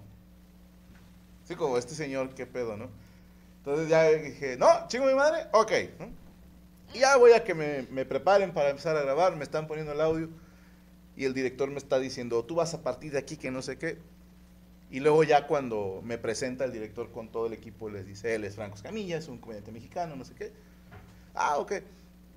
Así 1.44 1.56
como, 1.56 1.78
este 1.78 1.96
señor, 1.96 2.36
qué 2.36 2.46
pedo, 2.46 2.78
¿no? 2.78 2.90
Entonces 3.58 3.90
ya 3.90 4.04
dije, 4.10 4.58
no, 4.58 4.68
chingo 4.88 5.08
mi 5.08 5.16
madre, 5.16 5.48
ok. 5.54 5.72
¿no? 6.00 6.10
Y 6.94 7.00
ya 7.00 7.18
voy 7.18 7.32
a 7.32 7.44
que 7.44 7.56
me, 7.56 7.88
me 7.90 8.06
preparen 8.06 8.54
para 8.54 8.70
empezar 8.70 8.96
a 8.96 9.02
grabar, 9.02 9.36
me 9.36 9.44
están 9.44 9.66
poniendo 9.66 9.92
el 9.94 10.00
audio 10.02 10.30
y 11.16 11.26
el 11.26 11.34
director 11.34 11.68
me 11.72 11.78
está 11.80 11.98
diciendo, 11.98 12.46
tú 12.46 12.56
vas 12.56 12.74
a 12.76 12.84
partir 12.84 13.12
de 13.14 13.18
aquí, 13.20 13.38
que 13.38 13.50
no 13.50 13.62
sé 13.64 13.78
qué. 13.80 13.98
Y 14.94 15.00
luego 15.00 15.24
ya 15.24 15.48
cuando 15.48 16.02
me 16.04 16.20
presenta 16.20 16.66
el 16.66 16.72
director 16.72 17.12
con 17.12 17.32
todo 17.32 17.48
el 17.48 17.54
equipo, 17.54 17.90
les 17.90 18.06
dice, 18.06 18.36
él 18.36 18.44
es 18.44 18.54
Franco 18.54 18.76
Escamilla, 18.76 19.18
es 19.18 19.28
un 19.28 19.40
comediante 19.40 19.72
mexicano, 19.72 20.16
no 20.16 20.24
sé 20.24 20.36
qué. 20.36 20.54
Ah, 21.34 21.58
ok. 21.58 21.74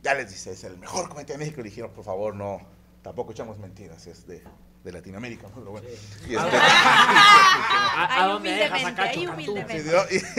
Ya 0.03 0.15
les 0.15 0.31
dice, 0.31 0.53
es 0.53 0.65
el 0.65 0.79
mejor 0.79 1.05
comediante 1.09 1.35
de 1.35 1.39
México. 1.39 1.59
Le 1.59 1.65
dijeron, 1.69 1.91
por 1.91 2.03
favor, 2.05 2.35
no, 2.35 2.63
tampoco 3.03 3.33
echamos 3.33 3.59
mentiras, 3.59 4.07
es 4.07 4.27
de, 4.27 4.43
de 4.85 4.91
Latinoamérica. 4.93 5.49
¿no? 5.49 5.55
Pero 5.57 5.71
bueno. 5.73 5.87
Y, 6.27 6.35
este- 6.35 6.57
¿A, 6.57 8.25
a 8.25 8.27
dónde 8.27 8.51
dejas 8.53 8.71
humildemente, 8.71 9.03
acá, 9.03 9.11
ahí 9.11 9.17
Chocantú? 9.27 9.33
humildemente. 9.53 9.83
Sí, 9.83 9.91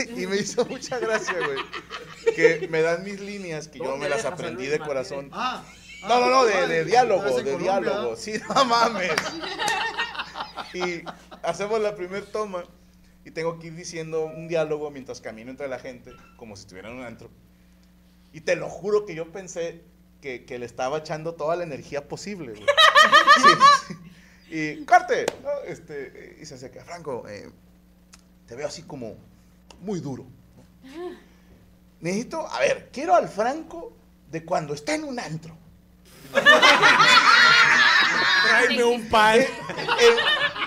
¿no? 0.08 0.16
y, 0.18 0.22
y 0.22 0.26
me 0.26 0.36
hizo 0.38 0.64
mucha 0.66 0.98
gracia, 0.98 1.34
güey. 1.38 2.34
Que 2.34 2.66
me 2.68 2.82
dan 2.82 3.04
mis 3.04 3.20
líneas, 3.20 3.68
que 3.68 3.78
yo 3.78 3.84
¿Dónde 3.84 4.08
me 4.08 4.08
las 4.08 4.24
a 4.24 4.30
aprendí 4.30 4.66
de 4.66 4.80
corazón. 4.80 5.30
Ah, 5.32 5.62
No, 6.02 6.18
no, 6.20 6.30
no, 6.30 6.44
de, 6.46 6.54
ah, 6.80 6.84
diálogo, 6.84 7.22
de 7.22 7.30
Colombia, 7.44 7.58
diálogo. 7.80 8.16
Sí, 8.16 8.32
no 8.54 8.64
mames. 8.64 9.12
Y 10.74 11.02
hacemos 11.42 11.80
la 11.80 11.94
primer 11.94 12.26
toma 12.26 12.64
y 13.24 13.30
tengo 13.30 13.58
que 13.58 13.68
ir 13.68 13.74
diciendo 13.74 14.24
un 14.24 14.48
diálogo 14.48 14.90
mientras 14.90 15.20
camino 15.20 15.50
entre 15.50 15.68
la 15.68 15.78
gente, 15.78 16.12
como 16.36 16.56
si 16.56 16.62
estuviera 16.62 16.88
en 16.90 16.96
un 16.96 17.04
antro. 17.04 17.30
Y 18.32 18.40
te 18.42 18.56
lo 18.56 18.68
juro 18.68 19.06
que 19.06 19.14
yo 19.14 19.30
pensé 19.32 19.82
que, 20.20 20.44
que 20.44 20.58
le 20.58 20.66
estaba 20.66 20.98
echando 20.98 21.34
toda 21.34 21.56
la 21.56 21.64
energía 21.64 22.06
posible, 22.08 22.52
güey. 22.52 22.66
Sí, 23.42 23.48
sí. 23.88 23.94
Y 24.50 24.84
corte, 24.84 25.26
¿no? 25.42 25.50
este, 25.66 26.38
y 26.40 26.46
se 26.46 26.54
acerca, 26.54 26.84
Franco, 26.84 27.26
eh, 27.28 27.50
te 28.46 28.54
veo 28.56 28.66
así 28.66 28.82
como 28.82 29.14
muy 29.82 30.00
duro. 30.00 30.24
¿no? 30.84 31.16
Necesito, 32.00 32.46
a 32.46 32.58
ver, 32.60 32.88
quiero 32.92 33.14
al 33.14 33.28
Franco 33.28 33.92
de 34.30 34.44
cuando 34.44 34.72
está 34.74 34.94
en 34.94 35.04
un 35.04 35.18
antro. 35.20 35.54
Tráeme 38.46 38.84
un 38.84 39.08
pan. 39.08 39.38
Eh, 39.40 39.48
el- 40.00 40.16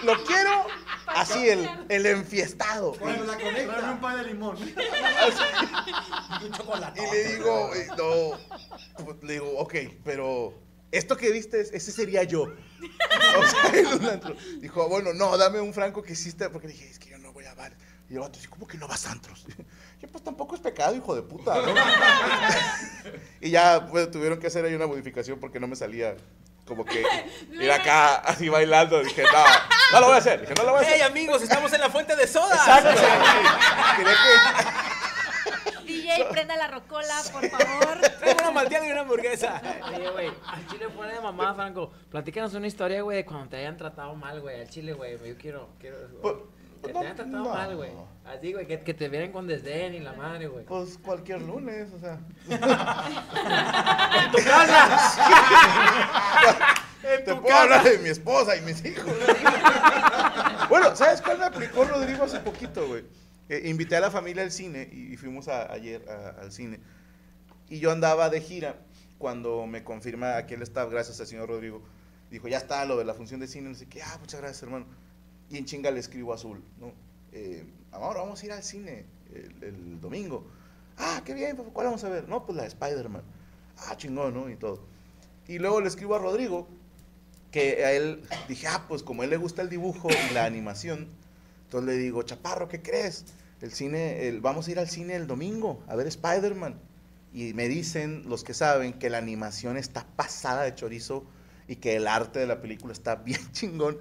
lo 0.04 0.24
quiero 0.24 0.66
así, 1.08 1.50
el, 1.50 1.70
el 1.90 2.06
enfiestado. 2.06 2.94
Cuando 2.94 3.26
la 3.26 3.38
conecta. 3.38 3.92
Un 3.92 4.02
pan 4.02 4.18
de 4.18 4.24
limón. 4.26 4.58
Un 6.44 6.52
chocolate. 6.52 7.02
Y 7.02 7.12
le 7.12 7.36
digo, 7.36 7.72
no, 7.98 9.06
pues, 9.06 9.24
le 9.24 9.34
digo, 9.34 9.52
ok, 9.58 9.76
pero 10.04 10.54
esto 10.92 11.16
que 11.18 11.32
viste, 11.32 11.62
ese 11.62 11.92
sería 11.92 12.24
yo. 12.24 12.48
O 13.38 13.46
sea, 13.46 13.80
en 13.80 13.88
un 13.88 14.06
antro. 14.06 14.36
Dijo, 14.60 14.90
bueno, 14.90 15.14
no, 15.14 15.38
dame 15.38 15.62
un 15.62 15.74
franco 15.74 16.02
que 16.02 16.14
hiciste, 16.14 16.50
porque 16.50 16.68
le 16.68 16.74
dije, 16.74 16.90
es 16.90 17.00
que 17.00 17.10
yo 17.10 17.18
no 17.18 17.32
voy 17.32 17.46
a 17.46 17.54
bar. 17.54 17.74
Y 18.10 18.16
el 18.16 18.32
dice, 18.32 18.50
¿cómo 18.50 18.68
que 18.68 18.78
no 18.78 18.90
vas 18.90 19.08
a 19.08 19.12
antros? 19.14 19.46
Yo, 20.02 20.10
pues 20.10 20.22
tampoco 20.22 20.56
es 20.56 20.62
pecado, 20.62 20.94
hijo 20.96 21.16
de 21.16 21.22
puta, 21.22 21.56
¿no? 21.62 21.74
y 23.40 23.52
ya, 23.52 23.88
pues, 23.90 24.12
tuvieron 24.12 24.38
que 24.38 24.48
hacer 24.48 24.66
ahí 24.66 24.74
una 24.74 24.88
modificación 24.88 25.40
porque 25.40 25.62
no 25.62 25.68
me 25.68 25.78
salía 25.78 26.18
como 26.66 26.86
que 26.86 27.04
ir 27.52 27.72
acá 27.72 28.16
así 28.18 28.50
bailando. 28.50 29.04
Dije, 29.04 29.24
no, 29.24 29.44
no 29.94 30.00
lo 30.00 30.06
voy 30.08 30.16
a 30.16 30.20
hacer. 30.20 30.42
Dije, 30.42 30.54
no 30.56 30.64
lo 30.64 30.72
voy 30.72 30.80
a 30.80 30.82
hacer. 30.82 30.94
¡Hey, 30.96 31.02
amigos! 31.02 31.42
Estamos 31.42 31.72
en 31.74 31.82
la 31.82 31.90
fuente 31.90 32.16
de 32.16 32.28
soda. 32.28 32.56
Exacto. 32.56 33.02
DJ, 35.86 36.26
prenda 36.32 36.56
la 36.56 36.68
rocola, 36.68 37.16
por 37.32 37.50
favor. 37.50 38.00
Traigo 38.20 38.42
una 38.42 38.52
malteada 38.52 38.88
y 38.88 38.92
una 38.92 39.02
hamburguesa. 39.02 39.62
Oye, 39.88 40.10
güey, 40.10 40.32
al 40.48 40.68
chile 40.68 40.88
fuera 40.90 41.14
de 41.14 41.22
mamá, 41.22 41.54
Franco. 41.54 41.92
Platícanos 42.10 42.54
una 42.54 42.68
historia, 42.68 43.02
güey, 43.02 43.18
de 43.18 43.26
cuando 43.26 43.50
te 43.50 43.58
hayan 43.58 43.78
tratado 43.78 44.16
mal, 44.16 44.40
güey. 44.42 44.62
Al 44.62 44.70
chile, 44.70 44.94
güey. 44.94 45.14
Yo 45.14 45.38
quiero, 45.38 45.70
quiero. 45.80 45.98
que 45.98 46.52
te 46.82 46.98
hayan 46.98 47.16
tratado 47.16 47.44
no. 47.44 47.50
mal, 47.54 47.76
güey. 47.76 47.92
Así, 48.26 48.54
güey, 48.54 48.68
que, 48.68 48.82
que 48.82 48.94
te 48.94 49.10
vieran 49.10 49.32
con 49.32 49.48
desdén 49.48 49.94
y 49.94 50.00
la 50.00 50.14
madre, 50.14 50.48
güey. 50.48 50.66
Pues 50.66 50.98
cualquier 51.00 51.42
lunes, 51.42 51.92
o 51.94 52.00
sea. 52.00 52.20
¡En 54.24 54.32
tu 54.32 54.38
casa! 54.44 54.90
Te 57.26 57.36
puedo 57.36 57.56
hablar 57.56 57.84
de 57.84 57.98
mi 57.98 58.10
esposa 58.10 58.56
y 58.56 58.62
mis 58.62 58.86
hijos. 58.86 59.12
bueno, 60.70 60.96
¿sabes 60.96 61.22
cuál 61.22 61.40
me 61.40 61.46
aplicó 61.46 61.84
Rodrigo 61.84 62.24
hace 62.24 62.40
poquito, 62.40 62.88
güey? 62.88 63.04
Eh, 63.50 63.64
invité 63.66 63.96
a 63.98 64.00
la 64.00 64.12
familia 64.12 64.44
al 64.44 64.52
cine 64.52 64.88
y 64.92 65.18
fuimos 65.18 65.48
a- 65.48 65.72
ayer 65.74 66.06
a- 66.10 66.42
al 66.42 66.52
cine. 66.52 66.80
Y 67.70 67.80
yo 67.80 67.92
andaba 67.92 68.30
de 68.30 68.40
gira 68.40 68.76
cuando 69.18 69.66
me 69.66 69.84
confirma 69.84 70.38
aquí 70.38 70.54
el 70.54 70.62
staff, 70.62 70.90
gracias 70.92 71.20
al 71.20 71.28
señor 71.28 71.50
Rodrigo. 71.50 71.82
Dijo, 72.30 72.48
ya 72.48 72.58
está 72.58 72.86
lo 72.86 72.98
de 72.98 73.04
la 73.06 73.14
función 73.14 73.40
de 73.40 73.48
cine, 73.48 73.70
no 73.70 73.76
sé 73.76 73.88
qué. 73.88 74.02
Ah, 74.04 74.18
muchas 74.20 74.40
gracias, 74.40 74.64
hermano. 74.64 74.86
Y 75.52 75.58
en 75.58 75.66
chinga 75.66 75.92
le 75.92 76.00
escribo 76.00 76.34
Azul, 76.34 76.64
¿no? 76.80 76.94
Eh, 77.34 77.66
vamos 77.92 78.42
a 78.42 78.46
ir 78.46 78.52
al 78.54 78.64
cine 78.64 79.06
el, 79.62 80.00
domingo. 80.00 80.48
Ah, 80.98 81.22
qué 81.26 81.34
bien, 81.34 81.58
¿cuál 81.58 81.88
vamos 81.88 82.04
a 82.04 82.10
ver? 82.10 82.28
No, 82.28 82.46
pues 82.46 82.56
la 82.56 82.64
de 82.64 82.70
Spider-Man. 82.70 83.24
Ah, 83.78 83.98
chingón, 83.98 84.34
¿no? 84.34 84.50
Y 84.50 84.56
todo. 84.56 84.86
Y 85.48 85.60
luego 85.60 85.82
le 85.82 85.88
escribo 85.88 86.16
a 86.16 86.20
Rodrigo, 86.20 86.68
que 87.52 87.84
a 87.86 87.92
él 87.92 88.24
dije, 88.48 88.68
ah, 88.68 88.86
pues 88.88 89.04
como 89.04 89.22
a 89.22 89.26
él 89.26 89.32
le 89.32 89.38
gusta 89.38 89.62
el 89.62 89.70
dibujo 89.70 90.10
y 90.10 90.34
la 90.34 90.46
animación, 90.46 91.10
entonces 91.66 91.96
le 91.96 92.02
digo, 92.02 92.24
Chaparro, 92.24 92.68
¿qué 92.68 92.82
crees? 92.82 93.26
El 93.62 93.72
cine, 93.72 94.28
el, 94.28 94.42
vamos 94.42 94.68
a 94.68 94.72
ir 94.72 94.80
al 94.80 94.90
cine 94.90 95.16
el 95.16 95.28
domingo 95.28 95.84
a 95.88 95.96
ver 95.96 96.08
Spider-Man. 96.08 96.80
Y 97.34 97.54
me 97.54 97.68
dicen 97.68 98.24
los 98.28 98.44
que 98.44 98.54
saben 98.54 98.94
que 98.94 99.10
la 99.10 99.18
animación 99.18 99.78
está 99.78 100.06
pasada 100.16 100.64
de 100.64 100.76
chorizo 100.76 101.26
y 101.68 101.78
que 101.78 101.96
el 101.96 102.08
arte 102.08 102.40
de 102.40 102.48
la 102.48 102.62
película 102.62 102.94
está 102.94 103.16
bien 103.24 103.40
chingón. 103.52 103.98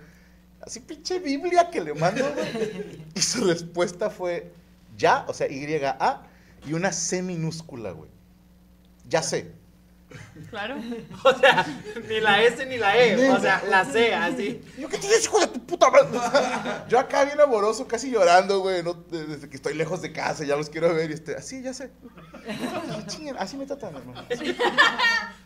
Así 0.61 0.81
pinche 0.81 1.19
Biblia 1.19 1.71
que 1.71 1.81
le 1.81 1.95
mando, 1.95 2.25
güey. 2.35 3.05
Y 3.15 3.21
su 3.21 3.45
respuesta 3.45 4.11
fue 4.11 4.53
ya, 4.97 5.25
o 5.27 5.33
sea, 5.35 5.51
Y-A 5.51 6.23
y 6.67 6.73
una 6.75 6.93
C 6.93 7.23
minúscula, 7.23 7.93
güey. 7.93 8.11
Ya 9.09 9.23
sé. 9.23 9.53
Claro. 10.51 10.77
O 11.25 11.39
sea, 11.39 11.67
ni 12.09 12.21
la 12.21 12.43
S 12.43 12.65
ni 12.67 12.77
la 12.79 12.97
E. 12.97 13.31
O 13.31 13.41
sea, 13.41 13.63
la 13.69 13.85
C, 13.85 14.15
así. 14.15 14.61
Yo, 14.79 14.89
¿qué 14.89 14.99
tienes, 14.99 15.25
hijo 15.25 15.39
de 15.41 15.47
tu 15.49 15.61
puta 15.65 15.91
madre? 15.91 16.09
Yo 16.89 16.99
acá 16.99 17.25
bien 17.25 17.41
amoroso, 17.41 17.87
casi 17.87 18.11
llorando, 18.11 18.61
güey, 18.61 18.83
desde 19.11 19.49
que 19.49 19.57
estoy 19.57 19.75
lejos 19.75 20.03
de 20.03 20.13
casa, 20.13 20.45
ya 20.45 20.57
los 20.57 20.69
quiero 20.71 20.93
ver 20.95 21.11
y 21.11 21.15
este, 21.15 21.37
así, 21.37 21.63
ya 21.63 21.73
sé. 21.75 21.91
Dije, 22.47 23.07
"Chinguen, 23.07 23.37
así 23.39 23.57
me 23.57 23.67
tratan, 23.67 23.97
hermano. 23.97 24.25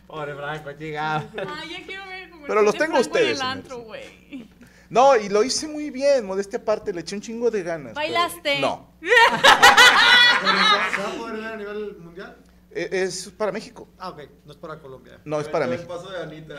Pobre 0.07 0.35
Franco, 0.35 0.71
chingado. 0.73 1.27
Ay, 1.37 1.69
ya 1.69 1.85
quiero 1.85 2.07
ver 2.07 2.29
cómo 2.29 2.45
Pero 2.47 2.61
los 2.61 2.73
tengo 2.75 2.93
Franco 2.93 2.97
en 2.97 3.01
ustedes, 3.01 3.37
el 3.39 3.45
antro, 3.45 3.79
güey. 3.79 4.49
No, 4.95 5.17
y 5.17 5.27
lo 5.27 5.43
hice 5.43 5.67
muy 5.67 5.89
bien, 5.91 6.25
modestia 6.25 6.57
aparte, 6.59 6.93
le 6.93 7.01
eché 7.01 7.15
un 7.15 7.21
chingo 7.21 7.51
de 7.51 7.63
ganas. 7.63 7.87
pero- 7.93 7.95
¿Bailaste? 7.95 8.61
No, 8.61 8.93
¿Se 9.01 11.01
va 11.01 11.09
a 11.09 11.13
poder 11.17 11.35
ver 11.35 11.45
a 11.47 11.57
nivel 11.57 11.97
mundial? 11.97 12.37
e- 12.71 12.89
es 13.03 13.29
para 13.37 13.51
México. 13.51 13.89
Ah, 13.99 14.09
ok. 14.11 14.21
No 14.45 14.53
es 14.53 14.57
para 14.57 14.79
Colombia. 14.79 15.19
No, 15.25 15.41
es 15.41 15.49
para 15.49 15.65
El 15.65 15.71
México. 15.71 15.93
paso 15.93 16.09
de 16.09 16.23
Anita. 16.23 16.55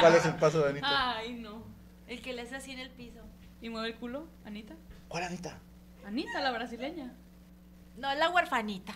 ¿Cuál 0.00 0.14
es 0.14 0.24
el 0.24 0.36
paso 0.36 0.62
de 0.62 0.70
Anita? 0.70 1.16
Ay, 1.18 1.34
no. 1.34 1.64
El 2.08 2.22
que 2.22 2.32
le 2.32 2.40
hace 2.42 2.56
así 2.56 2.72
en 2.72 2.78
el 2.78 2.88
piso. 2.90 3.20
¿Y 3.60 3.68
mueve 3.68 3.88
el 3.88 3.96
culo? 3.96 4.26
¿Anita? 4.46 4.74
¿Cuál 5.08 5.24
Anita? 5.24 5.58
Anita, 6.06 6.40
la 6.40 6.50
brasileña. 6.52 7.12
No, 7.98 8.10
es 8.10 8.18
la 8.18 8.30
huerfanita. 8.30 8.94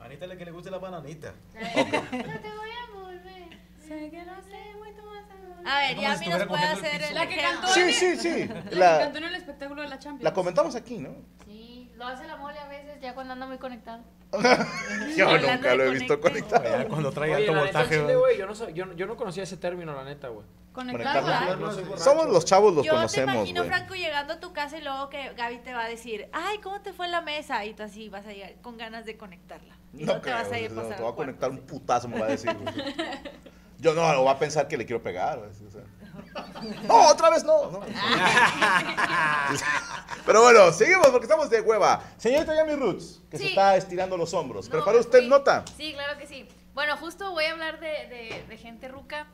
Anita 0.00 0.24
es 0.24 0.28
la 0.28 0.36
que 0.36 0.44
le 0.44 0.50
gusta 0.50 0.70
la 0.72 0.78
bananita. 0.78 1.34
No 1.54 2.40
te 2.40 2.50
voy 2.50 2.70
a 2.70 2.90
volver. 2.94 3.60
Sé 3.86 4.10
que 4.10 4.24
no 4.24 4.34
sé 4.42 4.74
muy 4.78 4.92
tu. 4.92 5.04
A 5.66 5.78
ver, 5.78 5.98
ya 5.98 6.12
a 6.12 6.16
si 6.16 6.24
mí 6.26 6.30
nos 6.30 6.46
puede 6.46 6.64
hacer 6.64 7.02
el 7.02 7.14
La 7.14 7.28
que 7.28 7.36
cantó 7.40 7.66
Sí, 7.68 7.80
en 7.80 7.88
el- 7.88 7.94
sí, 7.94 8.16
sí. 8.16 8.48
La, 8.70 8.98
que 8.98 9.04
cantó 9.04 9.18
en 9.18 9.24
el 9.24 9.34
espectáculo 9.34 9.82
de 9.82 9.88
la 9.88 9.98
Champions. 9.98 10.22
la 10.24 10.32
comentamos 10.34 10.74
aquí, 10.74 10.98
¿no? 10.98 11.10
Sí, 11.46 11.90
lo 11.96 12.06
hace 12.06 12.26
la 12.26 12.36
mole 12.36 12.58
a 12.58 12.68
veces 12.68 13.00
ya 13.00 13.14
cuando 13.14 13.32
anda 13.32 13.46
muy 13.46 13.58
conectado. 13.58 14.02
Yo 15.16 15.38
nunca 15.38 15.74
lo 15.76 15.84
he 15.84 15.90
visto 15.90 16.20
conectado. 16.20 16.64
Ya 16.64 16.88
cuando 16.88 17.12
trae 17.12 17.34
Oye, 17.34 17.48
alto 17.48 17.60
voltaje. 17.60 18.00
chile, 18.00 18.16
güey, 18.16 18.36
yo 18.36 18.46
no, 18.46 18.54
so- 18.56 18.68
yo, 18.70 18.84
no- 18.86 18.92
yo 18.94 19.06
no 19.06 19.16
conocía 19.16 19.44
ese 19.44 19.56
término, 19.56 19.94
la 19.94 20.02
neta, 20.04 20.28
güey. 20.28 20.44
Conectarla. 20.72 21.54
Conectarla. 21.56 21.84
No. 21.88 21.96
Somos 21.96 22.26
los 22.28 22.44
chavos, 22.44 22.74
los 22.74 22.84
Yo 22.84 22.90
te 22.90 22.96
conocemos, 22.96 23.34
imagino, 23.36 23.60
güey. 23.62 23.70
Franco, 23.72 23.94
llegando 23.94 24.32
a 24.34 24.40
tu 24.40 24.52
casa 24.52 24.76
y 24.76 24.82
luego 24.82 25.08
que 25.08 25.32
Gaby 25.34 25.58
te 25.58 25.72
va 25.72 25.84
a 25.84 25.88
decir, 25.88 26.28
ay, 26.32 26.58
¿cómo 26.58 26.80
te 26.80 26.92
fue 26.92 27.06
la 27.06 27.20
mesa? 27.20 27.64
Y 27.64 27.74
tú 27.74 27.84
así 27.84 28.08
vas 28.08 28.26
a 28.26 28.32
llegar 28.32 28.54
con 28.60 28.76
ganas 28.76 29.04
de 29.06 29.16
conectarla. 29.16 29.76
Y 29.92 30.02
no, 30.04 30.20
te 30.20 30.32
vas 30.32 30.50
a 30.50 30.58
ir 30.58 30.72
no, 30.72 30.82
pasar 30.82 30.96
te 30.96 31.02
voy 31.02 31.10
a 31.10 31.10
al 31.12 31.16
conectar 31.16 31.50
un 31.50 31.58
putazo, 31.60 32.08
me 32.08 32.18
va 32.18 32.26
a 32.26 32.30
decir. 32.30 32.50
Yo 33.78 33.94
no, 33.94 34.02
o 34.20 34.24
va 34.24 34.32
a 34.32 34.38
pensar 34.38 34.68
que 34.68 34.76
le 34.76 34.84
quiero 34.86 35.02
pegar. 35.02 35.38
güey, 35.38 35.50
o 35.50 35.70
sea. 35.70 35.80
No, 36.88 37.08
otra 37.08 37.30
vez 37.30 37.44
no. 37.44 37.70
no. 37.70 37.80
Pero 40.26 40.42
bueno, 40.42 40.72
seguimos 40.72 41.08
porque 41.08 41.24
estamos 41.26 41.50
de 41.50 41.60
hueva. 41.60 42.02
Señorita 42.16 42.54
Yami 42.54 42.74
Roots, 42.76 43.20
que 43.30 43.36
se 43.38 43.48
está 43.48 43.76
estirando 43.76 44.16
los 44.16 44.32
hombros. 44.32 44.66
No, 44.66 44.72
¿Preparó 44.72 44.98
usted 45.00 45.18
fui- 45.20 45.28
nota? 45.28 45.64
Sí, 45.76 45.92
claro 45.92 46.18
que 46.18 46.26
sí. 46.26 46.48
Bueno, 46.72 46.96
justo 46.96 47.30
voy 47.32 47.44
a 47.44 47.52
hablar 47.52 47.78
de, 47.80 47.88
de- 48.08 48.44
de 48.48 48.56
gente 48.56 48.88
ruca. 48.88 49.26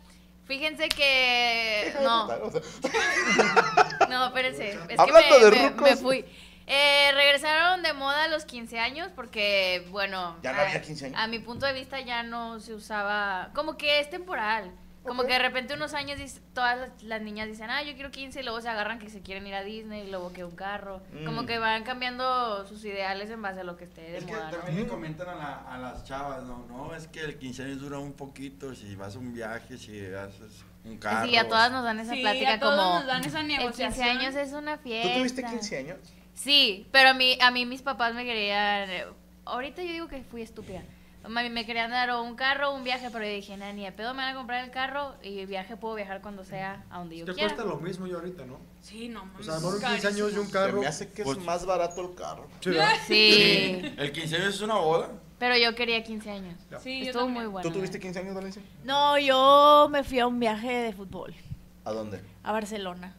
Fíjense 0.47 0.89
que... 0.89 1.95
No, 2.03 2.27
no, 4.09 4.27
espérense. 4.27 4.71
Es 4.89 4.99
Hablando 4.99 5.39
que 5.39 5.51
me, 5.51 5.71
de 5.71 5.71
me 5.71 5.97
fui. 5.97 6.25
Eh, 6.73 7.11
regresaron 7.15 7.83
de 7.83 7.93
moda 7.95 8.29
los 8.29 8.45
15 8.45 8.79
años 8.79 9.09
porque, 9.17 9.87
bueno... 9.91 10.37
Ya 10.43 10.53
no 10.53 10.61
a- 10.61 10.63
había 10.63 10.81
15 10.81 11.07
años. 11.07 11.19
A 11.19 11.27
mi 11.27 11.41
punto 11.41 11.67
de 11.67 11.73
vista 11.73 12.01
ya 12.01 12.23
no 12.23 12.61
se 12.61 12.75
usaba... 12.75 13.51
Como 13.55 13.77
que 13.77 13.99
es 13.99 14.09
temporal. 14.09 14.71
Como 15.03 15.23
que 15.25 15.33
de 15.33 15.39
repente 15.41 15.75
unos 15.75 15.95
años 15.95 16.19
dice- 16.19 16.41
todas 16.55 16.79
las, 16.79 17.03
las 17.03 17.23
niñas 17.23 17.49
dicen, 17.49 17.71
ah, 17.71 17.83
yo 17.83 17.95
quiero 17.95 18.11
15 18.13 18.39
y 18.41 18.43
luego 18.45 18.61
se 18.61 18.69
agarran 18.69 18.99
que 19.01 19.09
se 19.11 19.21
quieren 19.23 19.47
ir 19.47 19.55
a 19.55 19.65
Disney 19.65 20.07
y 20.07 20.11
luego 20.11 20.33
que 20.33 20.45
un 20.45 20.55
carro. 20.55 21.01
Como 21.25 21.43
Mm. 21.43 21.47
que 21.47 21.59
van 21.59 21.83
cambiando 21.83 22.65
sus 22.69 22.85
ideales 22.85 23.31
en 23.31 23.41
base 23.43 23.61
a 23.61 23.65
lo 23.65 23.77
que 23.77 23.85
esté 23.85 24.03
de 24.03 24.19
Es 24.19 24.25
que 24.27 24.33
moda. 24.33 24.51
¿no? 24.53 24.57
también 24.59 24.77
le 24.83 24.87
comentan 24.87 25.29
a, 25.31 25.35
la- 25.35 25.75
a 25.75 25.79
las 25.79 26.05
chavas, 26.05 26.45
no, 26.45 26.67
no, 26.69 26.95
es 26.95 27.09
que 27.09 27.21
el 27.21 27.37
15 27.39 27.65
años 27.65 27.81
dura 27.81 27.99
un 27.99 28.13
poquito, 28.13 28.75
si 28.77 28.95
vas 28.95 29.17
a 29.17 29.19
un 29.19 29.33
viaje, 29.35 29.77
si 29.79 30.05
haces 30.07 30.65
un 30.85 30.99
carro. 30.99 31.27
Sí, 31.27 31.37
a 31.37 31.49
todas 31.49 31.73
nos 31.73 31.83
dan 31.83 31.99
esa 31.99 32.13
Sí, 32.13 32.21
plática 32.21 32.53
a 32.53 32.61
todos 32.61 32.77
como 32.79 32.99
nos 32.99 33.07
dan 33.07 33.25
esa 33.25 33.41
el 33.41 33.47
15 33.47 33.59
negociación. 33.63 34.09
años 34.09 34.35
es 34.37 34.53
una 34.53 34.77
fiesta. 34.79 35.13
¿Tú 35.15 35.19
tuviste 35.19 35.43
15 35.45 35.79
años? 35.79 35.99
Sí, 36.35 36.87
pero 36.93 37.11
a 37.11 37.15
mí, 37.15 37.37
a 37.41 37.51
mí 37.51 37.67
mis 37.67 37.83
papás 37.83 38.15
me 38.15 38.25
querían... 38.25 38.89
Ahorita 39.45 39.83
yo 39.83 39.93
digo 39.93 40.09
que 40.09 40.23
fui 40.23 40.43
estúpida. 40.43 40.83
Mami, 41.29 41.51
me 41.51 41.67
querían 41.67 41.91
dar 41.91 42.11
un 42.19 42.35
carro 42.35 42.73
un 42.73 42.83
viaje, 42.83 43.11
pero 43.11 43.27
yo 43.27 43.31
dije, 43.31 43.55
nah, 43.59 43.73
ni 43.73 43.85
de 43.85 43.93
pedo 43.93 44.15
me 44.15 44.23
van 44.23 44.35
a 44.35 44.39
comprar 44.39 44.65
el 44.65 44.71
carro 44.71 45.15
y 45.23 45.41
el 45.41 45.47
viaje 45.47 45.77
puedo 45.77 45.95
viajar 45.95 46.23
cuando 46.23 46.45
sea 46.45 46.83
a 46.91 46.99
donde 46.99 47.19
yo 47.19 47.27
Te 47.27 47.35
quiera. 47.35 47.55
cuesta 47.55 47.69
lo 47.69 47.77
mismo 47.79 48.07
yo 48.07 48.17
ahorita, 48.19 48.47
¿no? 48.47 48.59
Sí, 48.81 49.09
no 49.11 49.29
O 49.39 49.43
sea, 49.43 49.57
a 49.57 49.61
lo 49.61 49.71
mejor 49.71 49.87
15 49.91 50.09
años 50.09 50.33
y 50.33 50.39
un 50.39 50.51
carro. 50.51 50.75
Se 50.75 50.81
me 50.81 50.87
hace 50.87 51.13
que 51.13 51.21
es 51.23 51.39
más 51.45 51.67
barato 51.67 52.01
el 52.01 52.15
carro. 52.15 52.49
Sí. 52.61 52.71
Sí. 53.07 53.95
El 53.99 54.13
15 54.13 54.37
años 54.37 54.55
es 54.55 54.61
una 54.63 54.77
boda. 54.77 55.11
Pero 55.39 55.57
yo 55.59 55.75
quería 55.75 56.03
15 56.03 56.31
años. 56.31 56.59
Sí, 56.83 57.01
yo 57.01 57.07
Estuvo 57.09 57.25
también. 57.25 57.45
muy 57.45 57.53
bueno. 57.53 57.69
¿Tú 57.69 57.75
tuviste 57.75 58.01
15 58.01 58.19
años, 58.21 58.35
Valencia? 58.35 58.63
No, 58.85 59.19
yo 59.19 59.89
me 59.91 60.03
fui 60.05 60.21
a 60.21 60.27
un 60.27 60.41
viaje 60.41 60.71
de 60.71 60.93
fútbol 60.95 61.35
¿A 61.85 61.93
dónde? 61.93 62.23
a 62.43 62.53
Barcelona. 62.53 63.15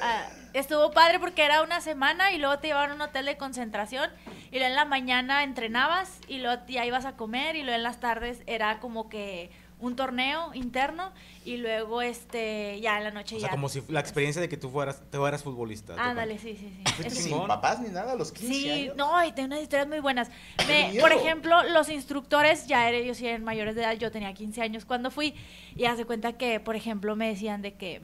Ah, 0.00 0.26
estuvo 0.52 0.90
padre 0.90 1.18
porque 1.18 1.44
era 1.44 1.62
una 1.62 1.80
semana 1.80 2.32
y 2.32 2.38
luego 2.38 2.58
te 2.58 2.68
llevaban 2.68 2.90
a 2.92 2.94
un 2.94 3.00
hotel 3.00 3.26
de 3.26 3.36
concentración 3.36 4.10
y 4.50 4.56
luego 4.58 4.66
en 4.66 4.74
la 4.76 4.84
mañana 4.84 5.42
entrenabas 5.42 6.18
y 6.28 6.38
luego 6.38 6.62
ya 6.68 6.84
ibas 6.86 7.04
a 7.04 7.16
comer 7.16 7.56
y 7.56 7.62
luego 7.62 7.76
en 7.76 7.82
las 7.82 8.00
tardes 8.00 8.42
era 8.46 8.78
como 8.80 9.08
que 9.08 9.50
un 9.78 9.94
torneo 9.94 10.54
interno 10.54 11.12
y 11.44 11.58
luego 11.58 12.00
este 12.00 12.80
ya 12.80 12.96
en 12.96 13.04
la 13.04 13.10
noche 13.10 13.36
O 13.36 13.38
ya. 13.38 13.42
sea, 13.48 13.50
como 13.50 13.68
si 13.68 13.82
la 13.88 14.00
experiencia 14.00 14.40
de 14.40 14.48
que 14.48 14.56
tú 14.56 14.70
fueras, 14.70 15.02
te 15.10 15.18
fueras 15.18 15.42
futbolista. 15.42 15.94
¿te 15.94 16.00
Ándale, 16.00 16.38
sí, 16.38 16.56
sí, 16.56 16.72
sí. 16.74 16.82
¿Fuiste 16.94 17.12
Eso 17.12 17.22
sin 17.22 17.38
sí. 17.42 17.44
papás 17.46 17.80
ni 17.80 17.90
nada 17.90 18.12
a 18.12 18.16
los 18.16 18.32
15 18.32 18.46
Sí, 18.54 18.70
años? 18.70 18.96
no, 18.96 19.22
y 19.26 19.32
tengo 19.32 19.48
unas 19.48 19.60
historias 19.60 19.86
muy 19.88 20.00
buenas. 20.00 20.30
Me- 20.66 20.98
por 20.98 21.12
ejemplo, 21.12 21.62
los 21.64 21.90
instructores, 21.90 22.66
ya 22.66 22.88
eran, 22.88 23.02
ellos 23.02 23.20
eran 23.20 23.44
mayores 23.44 23.74
de 23.74 23.82
edad, 23.82 23.92
yo 23.98 24.10
tenía 24.10 24.32
15 24.32 24.62
años 24.62 24.86
cuando 24.86 25.10
fui, 25.10 25.34
y 25.74 25.84
hace 25.84 26.06
cuenta 26.06 26.32
que, 26.34 26.58
por 26.58 26.74
ejemplo, 26.74 27.14
me 27.14 27.28
decían 27.28 27.60
de 27.60 27.74
que, 27.74 28.00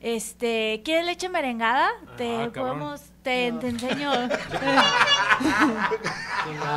este, 0.00 0.82
¿quieres 0.84 1.04
leche 1.06 1.28
merengada? 1.28 1.88
te 2.16 2.44
Ah, 2.44 2.50
podemos, 2.54 3.00
te, 3.22 3.52
te 3.52 3.68
enseño. 3.68 4.12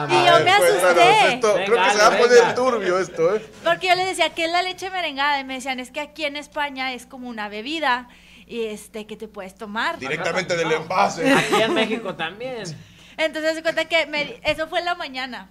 Y 0.10 0.26
yo 0.26 0.44
me 0.44 0.52
asusté. 0.52 1.34
esto, 1.36 1.54
creo 1.54 1.66
que 1.66 1.72
Venga, 1.72 1.92
se 1.94 1.98
va 2.00 2.06
a 2.08 2.10
venga. 2.10 2.24
poner 2.28 2.56
turbio 2.56 3.00
esto, 3.00 3.36
¿eh? 3.36 3.46
Porque 3.64 3.88
yo 3.88 3.96
les 3.96 4.08
decía, 4.08 4.30
¿qué 4.34 4.46
es 4.46 4.52
la 4.52 4.62
leche 4.64 4.90
merengada? 4.90 5.40
Y 5.40 5.44
me 5.46 5.56
decían, 5.56 5.80
es 5.80 5.92
que 5.92 6.00
aquí 6.02 6.26
en 6.26 6.36
España 6.36 6.94
es 6.94 7.06
como 7.06 7.30
una 7.30 7.48
bebida, 7.50 8.10
y 8.48 8.66
este, 8.66 9.06
que 9.08 9.16
te 9.16 9.28
puedes 9.28 9.56
tomar. 9.56 9.98
Directamente 9.98 10.58
del 10.58 10.72
envase. 10.72 11.32
Aquí 11.34 11.62
en 11.62 11.74
México 11.74 12.16
también. 12.16 12.64
Entonces 13.18 13.56
se 13.56 13.62
cuenta 13.64 13.86
que 13.86 14.06
me- 14.08 14.40
eso 14.44 14.68
fue 14.68 14.80
en 14.80 14.86
la 14.86 14.96
mañana. 14.96 15.50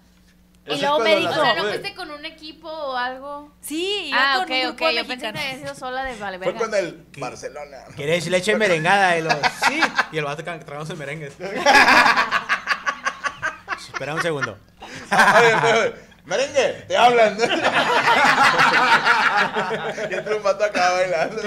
Y 0.67 0.81
luego 0.81 0.99
me 1.01 1.17
dijo, 1.17 1.31
O 1.31 1.35
sea, 1.35 1.55
¿no 1.55 1.65
fuiste 1.65 1.95
con 1.95 2.11
un 2.11 2.25
equipo 2.25 2.69
o 2.69 2.97
algo? 2.97 3.53
Sí, 3.61 4.09
iba 4.09 4.19
Ah, 4.19 4.35
con 4.37 4.45
ok, 4.45 4.51
un 4.51 4.61
grupo 4.69 4.87
de 4.87 4.95
Yo 4.95 5.07
pensé 5.07 5.33
que 5.33 5.39
sido 5.59 5.75
sola 5.75 6.05
de 6.05 6.17
vale, 6.17 6.39
Fue 6.39 6.55
con 6.55 6.75
el 6.75 7.07
Barcelona. 7.19 7.79
¿Quieres 7.97 8.27
leche 8.29 8.55
merengada? 8.57 9.17
Y 9.19 9.23
los, 9.23 9.35
sí. 9.67 9.81
Y 10.13 10.19
el 10.19 10.25
vato 10.25 10.45
tragándose 10.45 10.95
merengues. 10.97 11.33
Espera 13.79 14.15
un 14.15 14.23
segundo. 14.23 14.57
Oye, 15.11 15.55
oye, 15.55 15.95
Merengue, 16.31 16.85
te 16.87 16.97
hablan. 16.97 17.37
y 20.11 20.15
entra 20.15 20.37
un 20.37 20.43
vato 20.43 20.65
acá 20.65 20.91
bailando. 20.93 21.43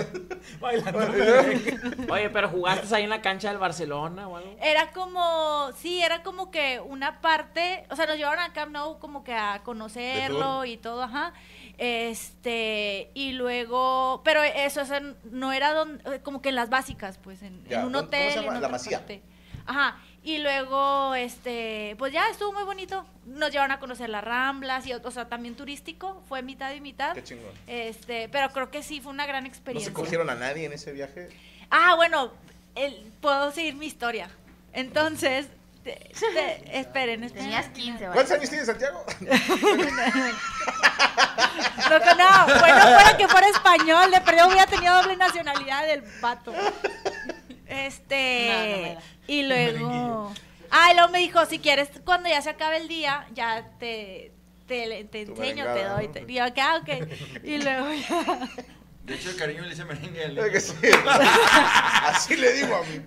Oye, 2.09 2.29
pero 2.29 2.49
jugaste 2.49 2.95
ahí 2.95 3.03
en 3.03 3.09
la 3.09 3.21
cancha 3.21 3.49
del 3.49 3.57
Barcelona 3.57 4.27
o 4.27 4.37
algo. 4.37 4.55
Era 4.61 4.91
como, 4.91 5.71
sí, 5.77 6.01
era 6.01 6.23
como 6.23 6.51
que 6.51 6.79
una 6.81 7.21
parte, 7.21 7.85
o 7.89 7.95
sea, 7.95 8.05
nos 8.05 8.17
llevaron 8.17 8.43
a 8.43 8.53
Camp 8.53 8.71
Nou 8.71 8.99
como 8.99 9.23
que 9.23 9.33
a 9.33 9.61
conocerlo 9.63 10.65
y 10.65 10.77
todo, 10.77 11.03
ajá. 11.03 11.33
Este, 11.77 13.11
y 13.13 13.31
luego, 13.33 14.21
pero 14.23 14.43
eso, 14.43 14.81
o 14.81 14.85
sea, 14.85 15.01
no 15.23 15.53
era 15.53 15.73
donde, 15.73 16.21
como 16.21 16.41
que 16.41 16.49
en 16.49 16.55
las 16.55 16.69
básicas, 16.69 17.17
pues, 17.17 17.41
en, 17.41 17.63
Ya, 17.65 17.79
en 17.81 17.87
un 17.87 17.93
¿cómo- 17.93 18.09
cómo 18.09 18.11
se 18.11 18.17
hotel. 18.27 18.41
llama? 18.43 18.55
en 18.57 18.61
La 18.61 18.69
Masía. 18.69 18.97
parte. 18.99 19.23
Ajá. 19.65 19.97
Y 20.25 20.37
luego, 20.37 21.15
este, 21.15 21.95
pues 21.99 22.13
ya 22.13 22.29
estuvo 22.29 22.53
muy 22.53 22.63
bonito. 22.63 23.05
Nos 23.25 23.51
llevaron 23.51 23.71
a 23.73 23.79
conocer 23.79 24.09
las 24.09 24.23
Ramblas 24.23 24.85
y, 24.87 24.93
o 24.93 25.11
sea, 25.11 25.27
también 25.27 25.55
turístico, 25.55 26.23
fue 26.29 26.41
mitad 26.41 26.71
y 26.73 26.79
mitad. 26.79 27.13
Qué 27.13 27.23
chingón. 27.23 27.51
Este, 27.67 28.29
pero 28.29 28.49
creo 28.53 28.71
que 28.71 28.83
sí 28.83 29.01
fue 29.01 29.11
una 29.11 29.25
gran 29.25 29.43
¿No 29.43 29.49
experiencia. 29.49 29.89
se 29.89 29.93
cogieron 29.93 30.29
a 30.29 30.35
nadie 30.35 30.65
en 30.65 30.71
ese 30.73 30.93
viaje? 30.93 31.27
Ah, 31.69 31.95
bueno, 31.95 32.31
el- 32.75 33.11
puedo 33.19 33.51
seguir 33.51 33.75
mi 33.75 33.85
historia. 33.85 34.29
Entonces, 34.71 35.47
te- 35.83 36.11
te- 36.33 36.79
esperen, 36.79 37.23
esperen. 37.25 37.43
Tenías 37.49 37.67
15, 37.69 38.05
¿Cuántos 38.13 38.31
años 38.31 38.49
tiene 38.49 38.65
Santiago? 38.65 39.03
No, 41.89 41.99
que 41.99 42.15
no, 42.15 42.59
bueno, 42.59 42.81
fuera 42.81 43.17
que 43.17 43.27
fuera 43.27 43.47
español, 43.49 44.09
de 44.11 44.21
perdido 44.21 44.47
hubiera 44.47 44.65
tenido 44.65 44.95
doble 45.01 45.15
nacionalidad 45.17 45.85
del 45.85 46.03
pato. 46.21 46.53
Este, 47.73 48.47
No, 48.49 48.93
no 48.93 49.01
y 49.27 49.43
luego, 49.43 50.33
ah, 50.71 50.91
y 50.91 50.95
luego 50.95 51.09
me 51.11 51.19
dijo, 51.19 51.45
si 51.45 51.59
quieres, 51.59 51.89
cuando 52.05 52.29
ya 52.29 52.41
se 52.41 52.51
acabe 52.51 52.77
el 52.77 52.87
día, 52.87 53.27
ya 53.33 53.69
te, 53.79 54.31
te, 54.67 54.99
enseño, 54.99 55.65
te 55.73 55.83
doy, 55.83 56.07
te, 56.07 56.25
y 56.27 56.35
yo, 56.35 56.43
ah, 56.43 56.81
ok, 56.81 57.07
y 57.43 57.57
luego 57.57 57.87
ya, 57.93 58.49
De 59.03 59.15
hecho, 59.15 59.29
el 59.31 59.35
cariño 59.35 59.63
le 59.63 59.69
dice 59.69 59.85
merengue. 59.85 60.23
Así 62.03 62.35
le 62.35 62.53
digo 62.53 62.75
a 62.75 62.83
mí. 62.83 63.01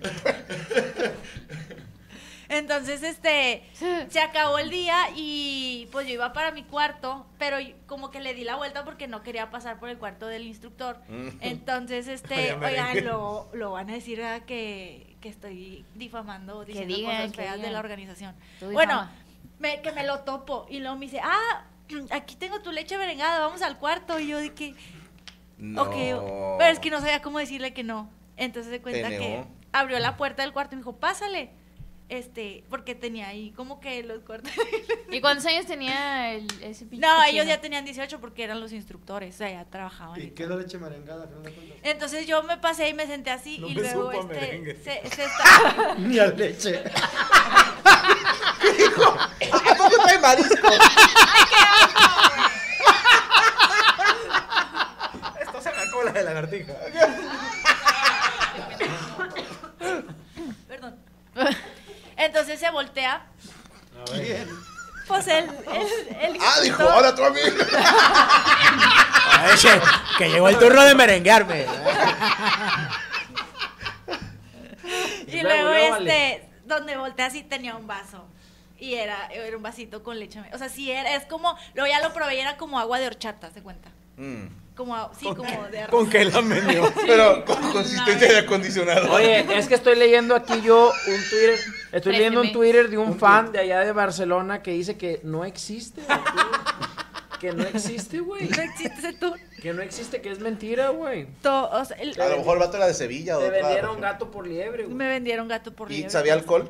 Entonces, 2.49 3.03
este, 3.03 3.63
se 3.73 4.19
acabó 4.19 4.57
el 4.57 4.69
día 4.69 4.95
y 5.15 5.87
pues 5.91 6.07
yo 6.07 6.13
iba 6.13 6.33
para 6.33 6.51
mi 6.51 6.63
cuarto, 6.63 7.25
pero 7.37 7.57
como 7.85 8.09
que 8.09 8.19
le 8.19 8.33
di 8.33 8.43
la 8.43 8.55
vuelta 8.55 8.85
porque 8.85 9.07
no 9.07 9.23
quería 9.23 9.49
pasar 9.49 9.79
por 9.79 9.89
el 9.89 9.97
cuarto 9.97 10.27
del 10.27 10.45
instructor. 10.45 10.99
Mm. 11.09 11.29
Entonces, 11.41 12.07
este, 12.07 12.53
oigan, 12.63 13.05
lo, 13.05 13.49
lo 13.53 13.71
van 13.71 13.89
a 13.89 13.93
decir 13.93 14.19
¿verdad? 14.19 14.43
que, 14.43 15.15
que 15.21 15.29
estoy 15.29 15.85
difamando, 15.95 16.63
diciendo 16.63 16.95
digan, 16.95 17.15
cosas 17.15 17.31
que 17.31 17.41
feas 17.41 17.61
de 17.61 17.71
la 17.71 17.79
organización. 17.79 18.35
Bueno, 18.71 19.09
me, 19.59 19.81
que 19.81 19.91
me 19.91 20.05
lo 20.05 20.19
topo 20.19 20.65
y 20.69 20.79
luego 20.79 20.95
me 20.95 21.05
dice, 21.05 21.19
ah, 21.21 21.65
aquí 22.11 22.35
tengo 22.35 22.61
tu 22.61 22.71
leche 22.71 22.97
merengada, 22.97 23.39
vamos 23.39 23.61
al 23.61 23.77
cuarto. 23.77 24.19
Y 24.19 24.27
yo 24.27 24.37
que, 24.55 24.73
No. 25.57 25.83
Ok, 25.83 25.95
pero 26.59 26.71
es 26.71 26.79
que 26.79 26.89
no 26.89 26.99
sabía 26.99 27.21
cómo 27.21 27.39
decirle 27.39 27.73
que 27.73 27.83
no. 27.83 28.09
Entonces 28.37 28.71
se 28.71 28.81
cuenta 28.81 29.09
que 29.09 29.43
abrió 29.71 29.99
la 29.99 30.15
puerta 30.15 30.43
del 30.43 30.53
cuarto 30.53 30.75
y 30.75 30.77
me 30.77 30.81
dijo, 30.81 30.95
pásale. 30.97 31.51
Este, 32.09 32.63
porque 32.69 32.95
tenía 32.95 33.27
ahí 33.27 33.51
como 33.51 33.81
que 33.81 34.01
los 34.01 34.23
cuartos. 34.23 34.49
¿Y 35.11 35.19
cuántos 35.19 35.45
años 35.45 35.65
tenía 35.65 36.33
el, 36.35 36.47
ese 36.63 36.85
pinche 36.85 37.05
No, 37.05 37.21
ellos 37.25 37.45
ya 37.45 37.59
tenían 37.59 37.83
18 37.83 38.21
porque 38.21 38.45
eran 38.45 38.61
los 38.61 38.71
instructores, 38.71 39.35
o 39.35 39.37
sea, 39.39 39.49
ya 39.51 39.65
trabajaban. 39.65 40.21
¿Y 40.21 40.29
qué 40.31 40.43
es 40.43 40.49
la 40.49 40.55
leche 40.55 40.77
merengada? 40.77 41.27
Entonces 41.83 42.25
yo 42.25 42.43
me 42.43 42.57
pasé 42.57 42.87
y 42.87 42.93
me 42.93 43.07
senté 43.07 43.29
así 43.31 43.57
No 43.59 43.67
y 43.67 43.75
me 43.75 43.81
luego 43.81 44.13
supo 44.13 44.31
este 44.33 44.75
se, 44.83 45.09
se 45.15 45.23
está- 45.25 45.95
Ni 45.97 46.17
a 46.17 46.27
leche. 46.27 46.81
¿A 47.87 49.75
poco 49.77 50.01
trae 50.03 50.19
marisco? 50.19 50.67
Esto 55.41 55.61
se 55.61 55.69
me 55.71 55.91
cola 55.91 56.11
de 56.11 56.23
lagartija. 56.23 56.73
Perdón. 60.67 60.95
Se 62.57 62.69
voltea. 62.71 63.25
¿Quién? 64.13 64.49
Pues 65.07 65.27
el, 65.27 65.45
el, 65.45 66.15
el 66.21 66.37
Ah, 66.41 66.59
dijo, 66.61 66.83
ahora 66.83 67.15
tú 67.15 67.23
a 67.23 67.29
mí. 67.29 67.39
Ay, 69.31 69.57
che, 69.57 69.69
que 70.17 70.29
llegó 70.29 70.49
el 70.49 70.59
turno 70.59 70.83
de 70.83 70.95
merenguearme. 70.95 71.65
Y 75.27 75.41
luego, 75.41 75.63
luego, 75.69 75.69
luego, 75.69 75.97
este, 75.97 76.49
donde 76.65 76.97
volteé 76.97 77.25
así 77.25 77.43
tenía 77.43 77.75
un 77.75 77.87
vaso. 77.87 78.25
Y 78.79 78.95
era, 78.95 79.27
era 79.27 79.55
un 79.57 79.63
vasito 79.63 80.03
con 80.03 80.19
leche. 80.19 80.41
O 80.53 80.57
sea, 80.57 80.69
sí 80.69 80.91
era, 80.91 81.15
es 81.15 81.25
como, 81.25 81.57
luego 81.73 81.89
ya 81.89 82.01
lo 82.01 82.13
probé 82.13 82.35
y 82.35 82.39
era 82.39 82.57
como 82.57 82.79
agua 82.79 82.99
de 82.99 83.07
horchata, 83.07 83.49
¿se 83.51 83.61
cuenta? 83.63 83.89
Mm. 84.17 84.47
Como, 84.77 85.11
sí, 85.19 85.25
como 85.35 85.67
de 85.71 85.79
arroz. 85.79 85.89
¿Con 85.89 86.09
qué 86.09 86.23
la 86.25 86.41
meneó? 86.41 86.93
Pero 87.07 87.43
con 87.43 87.71
consistencia 87.71 88.31
de 88.31 88.37
acondicionado. 88.37 89.11
Oye, 89.11 89.45
es 89.57 89.67
que 89.67 89.73
estoy 89.75 89.95
leyendo 89.97 90.35
aquí 90.35 90.61
yo 90.61 90.91
un 91.07 91.29
Twitter. 91.29 91.59
Estoy 91.91 92.13
leyendo 92.13 92.41
un. 92.41 92.51
Twitter 92.51 92.87
de 92.89 92.97
un 92.97 93.17
fan 93.17 93.51
de 93.51 93.59
allá 93.59 93.79
de 93.79 93.91
Barcelona 93.91 94.61
que 94.61 94.71
dice 94.71 94.95
que 94.95 95.19
no 95.23 95.43
existe. 95.43 96.01
güey. 96.03 96.17
Que 97.39 97.53
no 97.53 97.63
existe, 97.67 98.19
güey. 98.19 98.49
No 98.49 98.63
existe 98.63 98.97
ese 98.97 99.13
tour. 99.13 99.39
Que 99.61 99.71
no 99.71 99.83
existe, 99.83 100.21
que 100.21 100.31
es 100.31 100.39
mentira, 100.39 100.89
güey. 100.89 101.27
O 101.43 101.85
sea, 101.85 101.95
A 102.25 102.29
lo 102.29 102.37
mejor 102.37 102.57
el 102.57 102.63
vato 102.63 102.77
era 102.77 102.87
de 102.87 102.95
Sevilla 102.95 103.37
o 103.37 103.41
otra 103.41 103.51
vendieron 103.51 104.01
gato 104.01 104.31
por 104.31 104.47
liebre, 104.47 104.85
güey. 104.85 104.95
me 104.95 105.07
vendieron 105.07 105.47
gato 105.47 105.71
por 105.71 105.91
¿Y 105.91 105.97
liebre. 105.97 106.09
sabía 106.09 106.33
alcohol? 106.33 106.67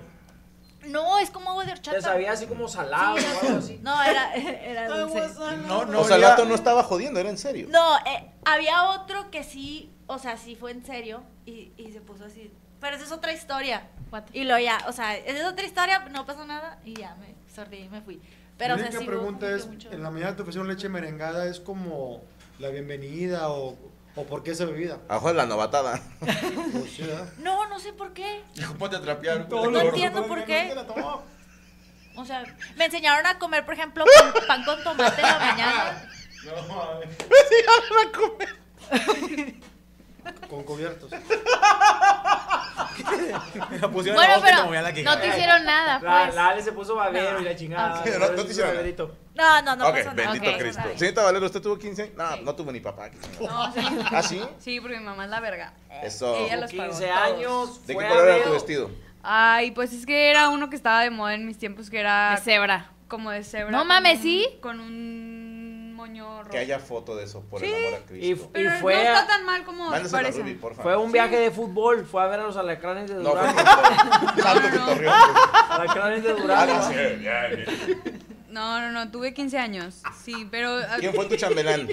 No, 0.87 1.19
es 1.19 1.29
como 1.29 1.49
agua 1.51 1.65
de 1.65 1.71
horchata. 1.73 1.97
Te 1.97 2.01
sabía 2.03 2.31
así 2.31 2.45
como 2.45 2.67
salado 2.67 3.17
Sí, 3.17 3.25
o 3.25 3.45
algo 3.47 3.57
así. 3.59 3.79
No, 3.81 4.03
era, 4.03 4.33
era 4.35 4.87
dulce. 4.87 5.21
No, 5.67 5.85
no. 5.85 6.01
O 6.01 6.03
sea, 6.03 6.15
el 6.15 6.47
no 6.47 6.55
estaba 6.55 6.83
jodiendo, 6.83 7.19
era 7.19 7.29
en 7.29 7.37
serio. 7.37 7.67
No, 7.69 7.97
eh, 7.99 8.31
había 8.45 8.83
otro 8.91 9.29
que 9.31 9.43
sí, 9.43 9.91
o 10.07 10.17
sea, 10.19 10.37
sí 10.37 10.55
fue 10.55 10.71
en 10.71 10.85
serio 10.85 11.23
y, 11.45 11.71
y 11.77 11.91
se 11.91 12.01
puso 12.01 12.25
así. 12.25 12.51
Pero 12.79 12.95
esa 12.95 13.05
es 13.05 13.11
otra 13.11 13.33
historia. 13.33 13.87
Y 14.33 14.43
lo 14.43 14.57
ya, 14.59 14.77
o 14.87 14.93
sea, 14.93 15.15
esa 15.17 15.39
es 15.39 15.45
otra 15.45 15.65
historia, 15.65 15.99
no 16.09 16.25
pasó 16.25 16.45
nada 16.45 16.79
y 16.85 16.93
ya 16.95 17.15
me 17.15 17.35
sordí 17.53 17.77
y 17.77 17.89
me 17.89 18.01
fui. 18.01 18.21
Pero, 18.57 18.73
o 18.75 18.77
la 18.77 18.83
única 18.83 18.99
hubo 18.99 19.05
pregunta 19.07 19.51
es, 19.51 19.67
mucho- 19.67 19.91
en 19.91 20.01
la 20.01 20.09
mañana 20.09 20.35
te 20.35 20.41
ofrecieron 20.41 20.67
leche 20.67 20.89
merengada, 20.89 21.45
¿es 21.47 21.59
como 21.59 22.21
la 22.59 22.69
bienvenida 22.69 23.49
o, 23.49 23.77
o 24.17 24.25
por 24.25 24.43
qué 24.43 24.51
esa 24.51 24.65
bebida? 24.65 24.97
Ajo 25.07 25.31
la 25.31 25.45
novatada. 25.45 26.01
Pues. 26.19 26.99
No, 27.37 27.65
no 27.67 27.79
sé 27.79 27.93
por 27.93 28.11
qué. 28.13 28.43
Ponte 28.77 28.97
a 28.97 29.01
trapear. 29.01 29.47
No 29.49 29.79
entiendo 29.79 30.27
por 30.27 30.43
qué. 30.43 30.75
O 32.15 32.25
sea, 32.25 32.43
me 32.75 32.85
enseñaron 32.85 33.25
a 33.27 33.37
comer, 33.37 33.63
por 33.63 33.75
ejemplo, 33.75 34.03
pan, 34.17 34.33
pan 34.47 34.65
con 34.65 34.83
tomate 34.83 35.21
en 35.21 35.27
la 35.27 35.39
mañana. 35.39 36.09
Con 40.49 40.63
cubiertos. 40.63 41.09
La 41.11 41.19
pusieron 43.91 44.15
Bueno, 44.17 44.21
en 44.23 44.29
la 44.29 44.37
boca 44.37 44.39
y 44.39 44.41
te 44.41 44.51
pero 44.51 44.65
movían 44.65 44.83
la 44.83 44.91
no 44.91 45.17
te 45.19 45.27
hicieron 45.27 45.63
nada, 45.65 45.99
La, 45.99 46.23
pues. 46.25 46.35
la 46.35 46.47
Ale 46.49 46.61
se 46.63 46.71
puso 46.73 46.95
babero 46.95 47.39
y 47.39 47.43
la 47.43 47.55
chingada. 47.55 47.99
Ok. 48.01 48.07
No, 48.07 48.19
no 48.31 48.43
te 48.45 48.51
hicieron 48.51 48.75
nada. 48.75 48.87
No, 49.37 49.61
no, 49.61 49.75
no 49.75 49.87
ok, 49.87 49.93
pasó 49.95 50.13
nada. 50.13 50.31
bendito 50.31 50.49
Ok, 50.51 50.57
Cristo. 50.57 50.67
está 50.69 50.85
bien. 50.87 50.99
Señorita 50.99 51.23
Valero, 51.23 51.45
¿usted 51.45 51.61
tuvo 51.61 51.77
15 51.77 52.01
años? 52.03 52.15
No, 52.17 52.37
no 52.37 52.55
tuvo 52.55 52.71
ni 52.71 52.79
papá. 52.79 53.09
15 53.11 53.27
años. 53.37 53.51
No, 53.51 53.73
sí. 53.73 53.97
¿Ah, 54.11 54.23
sí? 54.23 54.41
Sí, 54.59 54.79
porque 54.81 54.97
mi 54.97 55.03
mamá 55.05 55.25
es 55.25 55.29
la 55.29 55.39
verga. 55.39 55.73
Eso. 56.03 56.35
Ella 56.37 56.57
los 56.57 56.73
pagó 56.73 56.89
15 56.89 57.05
todos. 57.07 57.17
años. 57.21 57.87
¿De 57.87 57.93
fue 57.93 58.03
qué 58.03 58.07
a 58.07 58.11
color 58.11 58.27
era 58.27 58.35
ver- 58.37 58.43
tu 58.45 58.51
vestido? 58.53 58.91
Ay, 59.23 59.71
pues 59.71 59.93
es 59.93 60.05
que 60.05 60.29
era 60.29 60.49
uno 60.49 60.69
que 60.69 60.75
estaba 60.75 61.01
de 61.01 61.09
moda 61.09 61.33
en 61.35 61.45
mis 61.45 61.57
tiempos, 61.57 61.89
que 61.89 61.99
era... 61.99 62.31
De 62.31 62.41
cebra. 62.41 62.91
Como 63.07 63.29
de 63.31 63.43
cebra. 63.43 63.71
No 63.71 63.79
con 63.79 63.87
mames, 63.87 64.17
un- 64.17 64.21
¿sí? 64.23 64.47
Con 64.61 64.79
un 64.79 65.93
moño 65.95 66.39
rojo. 66.43 66.51
Que 66.51 66.59
haya 66.59 66.79
foto 66.79 67.15
de 67.15 67.23
eso, 67.25 67.41
por 67.41 67.59
Sí. 67.61 67.65
el 67.67 67.85
amor 67.85 67.93
a 67.93 68.03
Y, 68.03 68.07
Cristo. 68.07 68.49
Pero 68.53 68.73
y 68.75 68.79
fue, 68.79 68.93
no 68.95 68.99
a- 68.99 69.03
está 69.03 69.27
tan 69.27 69.45
mal 69.45 69.63
como 69.65 69.93
a 69.93 69.99
parece. 69.99 70.41
Ruby, 70.41 70.53
por 70.55 70.75
favor. 70.75 70.83
fue 70.93 71.03
un 71.03 71.11
viaje 71.11 71.37
de 71.39 71.51
fútbol. 71.51 72.05
Fue 72.05 72.21
a 72.23 72.27
ver 72.27 72.39
a 72.41 72.43
los 72.43 72.55
alacranes 72.57 73.09
de 73.09 73.15
No, 73.15 73.31
fue 73.31 73.41
Durango. 73.41 74.61
que 74.71 74.77
torreó. 74.77 75.11
alacranes 75.69 76.23
de 76.23 76.31
Ah, 76.31 76.35
Durango. 76.35 76.73
no, 76.73 76.87
sí, 76.89 76.95
ya, 77.23 77.49
ya. 77.49 77.65
No, 78.57 78.81
no, 78.81 78.91
no, 78.91 79.11
tuve 79.11 79.33
15 79.35 79.57
años. 79.59 80.01
Sí, 80.23 80.47
pero... 80.49 80.79
¿Quién 80.99 81.13
fue 81.13 81.25
tu 81.27 81.35
chambelán? 81.35 81.87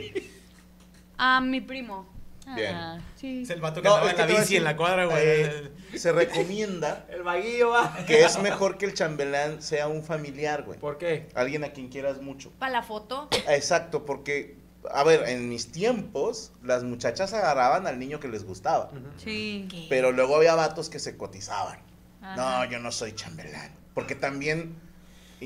A 1.18 1.40
mi 1.42 1.61
primo. 1.61 2.09
Bien. 2.57 2.74
Sí. 3.16 3.42
Es 3.42 3.50
el 3.50 3.61
vato 3.61 3.81
que 3.83 3.88
No, 3.88 3.94
andaba 3.96 4.11
en 4.11 4.16
la 4.18 4.27
bici 4.27 4.57
en 4.57 4.64
la 4.64 4.77
cuadra, 4.77 5.05
güey. 5.07 5.18
eh, 5.22 5.70
se 5.94 6.12
recomienda 6.12 7.07
El 7.11 7.22
vaguillo 7.22 7.70
va. 7.70 7.94
que 8.07 8.22
es 8.22 8.38
mejor 8.40 8.77
que 8.79 8.87
el 8.87 8.94
chambelán 8.94 9.62
sea 9.62 9.88
un 9.88 10.03
familiar, 10.03 10.62
güey. 10.62 10.79
¿Por 10.79 10.96
qué? 10.98 11.29
Alguien 11.35 11.64
a 11.64 11.72
quien 11.72 11.88
quieras 11.88 12.20
mucho. 12.22 12.50
Para 12.59 12.72
la 12.72 12.83
foto. 12.83 13.29
Exacto, 13.48 14.05
porque, 14.07 14.57
a 14.90 15.05
ver, 15.05 15.29
en 15.29 15.48
mis 15.48 15.70
tiempos, 15.72 16.53
las 16.62 16.83
muchachas 16.83 17.33
agarraban 17.35 17.87
al 17.87 17.98
niño 17.98 18.20
que 18.20 18.29
les 18.29 18.44
gustaba. 18.44 18.90
Sí. 19.18 19.68
Pero 19.90 20.12
luego 20.12 20.37
había 20.37 20.55
vatos 20.55 20.88
que 20.90 20.98
se 20.98 21.16
cotizaban. 21.16 21.79
Ajá. 22.22 22.37
No, 22.64 22.70
yo 22.70 22.79
no 22.79 22.90
soy 22.92 23.12
chambelán. 23.14 23.70
Porque 23.94 24.14
también, 24.16 24.74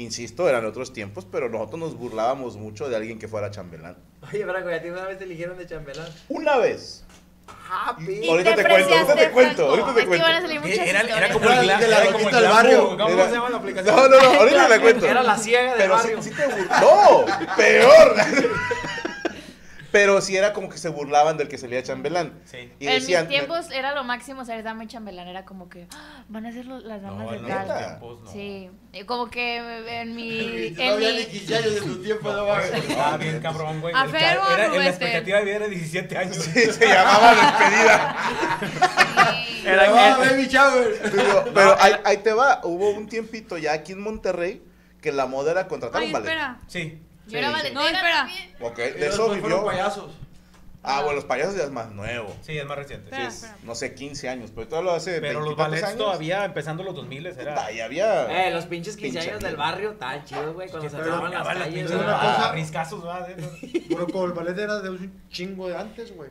insisto, 0.02 0.48
eran 0.48 0.64
otros 0.64 0.92
tiempos, 0.92 1.26
pero 1.30 1.48
nosotros 1.48 1.78
nos 1.80 1.94
burlábamos 1.96 2.56
mucho 2.56 2.88
de 2.88 2.96
alguien 2.96 3.18
que 3.18 3.28
fuera 3.28 3.50
chambelán. 3.50 3.96
Oye, 4.32 4.44
Franco, 4.44 4.70
¿y 4.70 4.74
a 4.74 4.82
ti 4.82 4.88
una 4.88 5.04
vez 5.04 5.18
te 5.18 5.24
eligieron 5.24 5.56
de 5.58 5.66
chambelán? 5.66 6.08
Una 6.28 6.56
vez. 6.58 7.04
Ah, 7.70 7.96
Y 7.98 8.28
ahorita 8.28 8.54
te 8.56 8.62
te 8.62 8.68
cuento, 8.68 8.94
ahorita 8.94 9.14
te 9.14 9.30
cuento, 9.30 9.68
ahorita 9.70 9.94
te 9.94 10.06
cuento. 10.06 10.26
Era, 10.26 11.00
era 11.00 11.32
como 11.32 11.50
el 11.50 11.66
la 11.66 11.78
era 11.80 12.12
como 12.12 12.28
el 12.28 12.34
del 12.34 12.44
barrio. 12.44 12.88
¿Cómo 12.96 13.08
Era- 13.08 13.26
se 13.26 13.32
llama 13.32 13.50
la 13.50 13.56
aplicación? 13.56 13.96
No, 13.96 14.08
no, 14.08 14.22
no, 14.22 14.40
ahorita 14.40 14.68
te 14.68 14.80
cuento. 14.80 15.06
Era 15.06 15.22
la 15.22 15.36
ciega 15.38 15.70
del 15.74 15.78
Pero 15.78 15.94
barrio. 15.94 16.20
te 16.20 16.30
No, 16.80 17.24
peor. 17.56 18.16
Pero 19.90 20.20
sí 20.20 20.36
era 20.36 20.52
como 20.52 20.68
que 20.68 20.76
se 20.76 20.90
burlaban 20.90 21.38
del 21.38 21.48
que 21.48 21.56
salía 21.56 21.82
chambelán. 21.82 22.38
Sí. 22.44 22.70
Y 22.78 22.86
en 22.88 22.92
decían, 23.00 23.26
mis 23.26 23.36
tiempos 23.38 23.70
era 23.70 23.94
lo 23.94 24.04
máximo 24.04 24.44
ser 24.44 24.62
dama 24.62 24.84
y 24.84 24.86
chambelán, 24.86 25.28
era 25.28 25.46
como 25.46 25.70
que 25.70 25.86
"Ah, 25.94 26.24
van 26.28 26.44
a 26.44 26.52
ser 26.52 26.66
los- 26.66 26.84
las 26.84 27.00
damas 27.00 27.24
No, 27.24 27.30
de 27.32 27.38
en 27.38 27.46
tal. 27.46 27.78
tiempos 27.78 28.20
no. 28.22 28.30
Sí, 28.30 28.70
y 28.92 29.04
como 29.04 29.30
que 29.30 29.56
en 30.02 30.14
mi 30.14 30.28
No 30.76 30.82
en 30.82 30.92
había 30.92 31.10
mi 31.10 31.16
ni 31.16 31.24
15 31.24 31.56
años 31.56 31.74
de 31.74 31.80
tu 31.80 32.02
tiempo, 32.02 32.30
no 32.32 32.46
mames. 32.46 32.70
Estaba 32.74 33.16
bien 33.16 33.40
cabrón, 33.40 33.80
güey. 33.80 33.94
¿A 33.96 34.04
El 34.04 34.14
era- 34.14 34.66
en 34.66 34.78
la 34.78 34.88
expectativa 34.88 35.38
de 35.38 35.44
vida 35.44 35.56
era 35.56 35.66
17 35.68 36.18
años. 36.18 36.36
Sí, 36.36 36.60
se 36.72 36.86
llamaba 36.86 37.34
despedida. 37.34 38.16
Era- 39.64 39.82
Ah, 39.84 39.86
era- 39.86 40.16
baby 40.18 40.46
shower. 40.48 40.98
Pero, 41.02 41.44
pero 41.54 41.76
ahí, 41.80 41.92
ahí 42.04 42.16
te 42.18 42.32
va. 42.32 42.60
Hubo 42.64 42.90
un 42.90 43.08
tiempito 43.08 43.58
ya 43.58 43.72
aquí 43.72 43.92
en 43.92 44.00
Monterrey 44.00 44.62
que 45.00 45.12
la 45.12 45.26
moda 45.26 45.52
era 45.52 45.66
contratar 45.68 46.00
Ay, 46.02 46.08
un 46.08 46.12
ballet. 46.12 46.26
espera. 46.28 46.58
Sí. 46.66 47.00
Yo 47.28 47.38
era 47.38 47.50
valetera 47.50 47.74
No, 47.80 47.86
espera. 47.86 48.16
también. 48.16 48.54
Ok, 48.60 48.74
Pero 48.76 48.98
de 48.98 49.06
eso 49.08 49.30
vivió. 49.30 49.64
payasos. 49.64 50.10
Ah, 50.82 51.00
bueno, 51.02 51.16
los 51.16 51.24
payasos 51.24 51.56
ya 51.56 51.64
es 51.64 51.70
más 51.70 51.90
nuevo. 51.90 52.34
Sí, 52.40 52.56
es 52.56 52.64
más 52.64 52.78
reciente. 52.78 53.06
Sí, 53.10 53.16
Espera, 53.16 53.28
es, 53.28 53.34
espera. 53.42 53.56
no 53.64 53.74
sé, 53.74 53.94
15 53.94 54.28
años, 54.28 54.52
pero 54.54 54.68
todo 54.68 54.80
lo 54.82 54.92
hace 54.92 55.20
Pero 55.20 55.40
los 55.40 55.48
20 55.48 55.52
y 55.52 55.56
tantos 55.56 55.58
ballets 55.70 55.82
años. 55.88 55.98
todavía, 55.98 56.44
empezando 56.44 56.82
los 56.84 56.94
2000 56.94 57.28
Puta, 57.30 57.42
era... 57.42 57.72
y 57.72 57.80
había... 57.80 58.46
Eh, 58.46 58.50
los 58.54 58.64
pinches 58.66 58.96
15 58.96 59.18
años 59.20 59.40
del 59.40 59.56
barrio, 59.56 59.90
estaban 59.90 60.24
chidos, 60.24 60.54
güey, 60.54 60.68
cuando 60.70 60.88
se 60.88 60.96
acababan 60.96 61.24
las 61.32 61.40
Acababan 61.40 61.58
las 61.58 61.68
calles. 61.68 61.90
güey. 61.90 62.04
una 62.04 62.18
cosa- 62.20 62.52
riscazos, 62.52 63.02
¿verdad? 63.02 63.28
Pero 63.88 64.06
como 64.06 64.24
el 64.26 64.32
ballet 64.32 64.56
era 64.58 64.80
de 64.80 64.90
un 64.90 65.22
chingo 65.28 65.68
de 65.68 65.76
antes, 65.76 66.14
güey. 66.14 66.30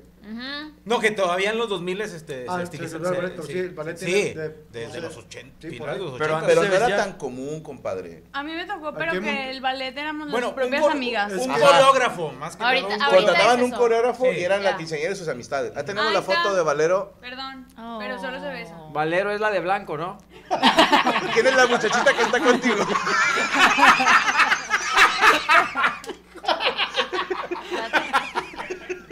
No, 0.83 0.99
que 0.99 1.11
todavía 1.11 1.51
en 1.51 1.57
los 1.57 1.69
2000 1.69 2.01
este, 2.01 2.45
Ah, 2.49 2.63
se 2.65 2.75
el 2.83 2.97
ballet, 2.99 3.41
sí, 3.45 3.57
el 3.59 3.69
ballet 3.73 3.97
Sí, 3.97 4.11
de- 4.33 4.65
desde 4.71 4.99
los 4.99 5.13
sé. 5.13 5.19
80, 5.19 5.67
Sí, 5.69 5.77
los 5.77 5.87
Pero 6.17 6.35
80. 6.35 6.45
Pero 6.47 6.61
se 6.63 6.69
no 6.69 6.75
era 6.75 6.97
tan 6.97 7.13
común, 7.13 7.61
compadre. 7.63 8.23
A 8.33 8.43
mí 8.43 8.51
me 8.53 8.65
tocó, 8.65 8.93
pero 8.93 9.13
que 9.21 9.51
el 9.51 9.61
ballet 9.61 9.97
éramos 9.97 10.29
Bueno, 10.29 10.47
las 10.47 10.55
propias 10.55 10.85
amigas. 10.85 11.31
un 11.33 11.49
Ajá. 11.51 11.59
coreógrafo, 11.61 12.31
más 12.33 12.57
que 12.57 12.63
Ahorita- 12.63 12.87
todo 12.87 12.95
un 12.97 13.01
ahorita 13.03 13.17
Contrataban 13.25 13.59
es 13.59 13.65
un 13.65 13.71
coreógrafo 13.71 14.23
Sí. 14.25 14.31
y 14.37 14.43
eran 14.43 14.61
Ya. 14.63 14.71
la 14.71 14.77
quinceañera 14.77 15.09
de 15.11 15.15
sus 15.15 15.27
amistades. 15.29 15.71
Ah, 15.75 15.83
tenemos 15.83 16.11
la 16.11 16.21
foto 16.21 16.53
de 16.55 16.61
Valero. 16.63 17.13
Perdón, 17.21 17.65
Oh. 17.77 17.97
pero 17.99 18.19
solo 18.19 18.39
se 18.41 18.47
besa. 18.49 18.75
Valero 18.91 19.31
es 19.31 19.39
la 19.39 19.49
de 19.51 19.59
blanco, 19.61 19.97
¿no? 19.97 20.17
¿Quién 21.33 21.47
es 21.47 21.55
la 21.55 21.67
muchachita 21.67 22.13
que 22.13 22.21
está 22.23 22.39
contigo? 22.39 22.85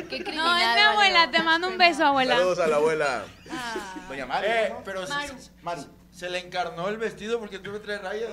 Qué 0.10 0.19
No, 0.19 0.25
criminal, 0.25 0.60
es 0.60 0.67
mi 0.67 0.73
Valero. 0.73 0.89
abuela, 0.91 1.32
te 1.32 1.41
mando 1.55 1.69
un 1.69 1.77
beso, 1.77 2.03
abuela. 2.05 2.35
Saludos 2.35 2.59
a 2.59 2.67
la 2.67 2.75
abuela. 2.75 3.23
Doña 4.09 4.25
Maru. 4.25 4.47
Eh, 4.47 4.69
¿no? 4.69 4.81
pero 4.83 5.07
Maru. 5.07 5.39
se, 5.39 5.51
Maru. 5.61 5.85
se 6.11 6.29
le 6.29 6.39
encarnó 6.39 6.89
el 6.89 6.97
vestido 6.97 7.39
porque 7.39 7.59
tuve 7.59 7.79
tres 7.79 8.01
rayas. 8.01 8.31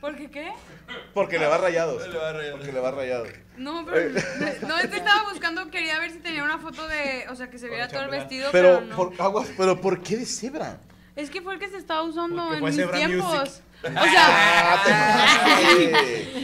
¿Por 0.00 0.16
qué 0.16 0.30
qué? 0.30 0.52
Porque 1.12 1.38
le 1.38 1.46
va 1.46 1.58
rayados. 1.58 2.08
Le 2.08 2.16
va 2.18 2.32
rayado. 2.32 2.56
Porque 2.56 2.72
le 2.72 2.80
va 2.80 2.90
rayado. 2.90 3.26
No, 3.58 3.84
pero 3.84 4.10
no 4.66 4.78
es 4.78 4.86
que 4.88 4.96
estaba 4.96 5.30
buscando, 5.30 5.70
quería 5.70 5.98
ver 6.00 6.10
si 6.10 6.18
tenía 6.18 6.42
una 6.42 6.58
foto 6.58 6.88
de, 6.88 7.26
o 7.28 7.36
sea, 7.36 7.50
que 7.50 7.58
se 7.58 7.68
viera 7.68 7.86
todo 7.86 8.02
el 8.02 8.10
vestido, 8.10 8.48
pero, 8.50 8.80
Pero, 8.80 8.86
no. 8.86 8.96
por, 8.96 9.20
aguas, 9.20 9.48
pero 9.56 9.80
¿por 9.80 10.02
qué 10.02 10.16
de 10.16 10.24
cebra? 10.24 10.78
Es 11.16 11.28
que 11.28 11.42
fue 11.42 11.54
el 11.54 11.60
que 11.60 11.68
se 11.68 11.76
estaba 11.76 12.02
usando 12.02 12.48
Porque 12.48 12.58
en 12.58 12.64
mis 12.64 12.90
tiempos. 12.92 13.40
Music. 13.40 13.62
O 13.82 13.88
sea, 13.88 14.74
Ah. 14.82 15.70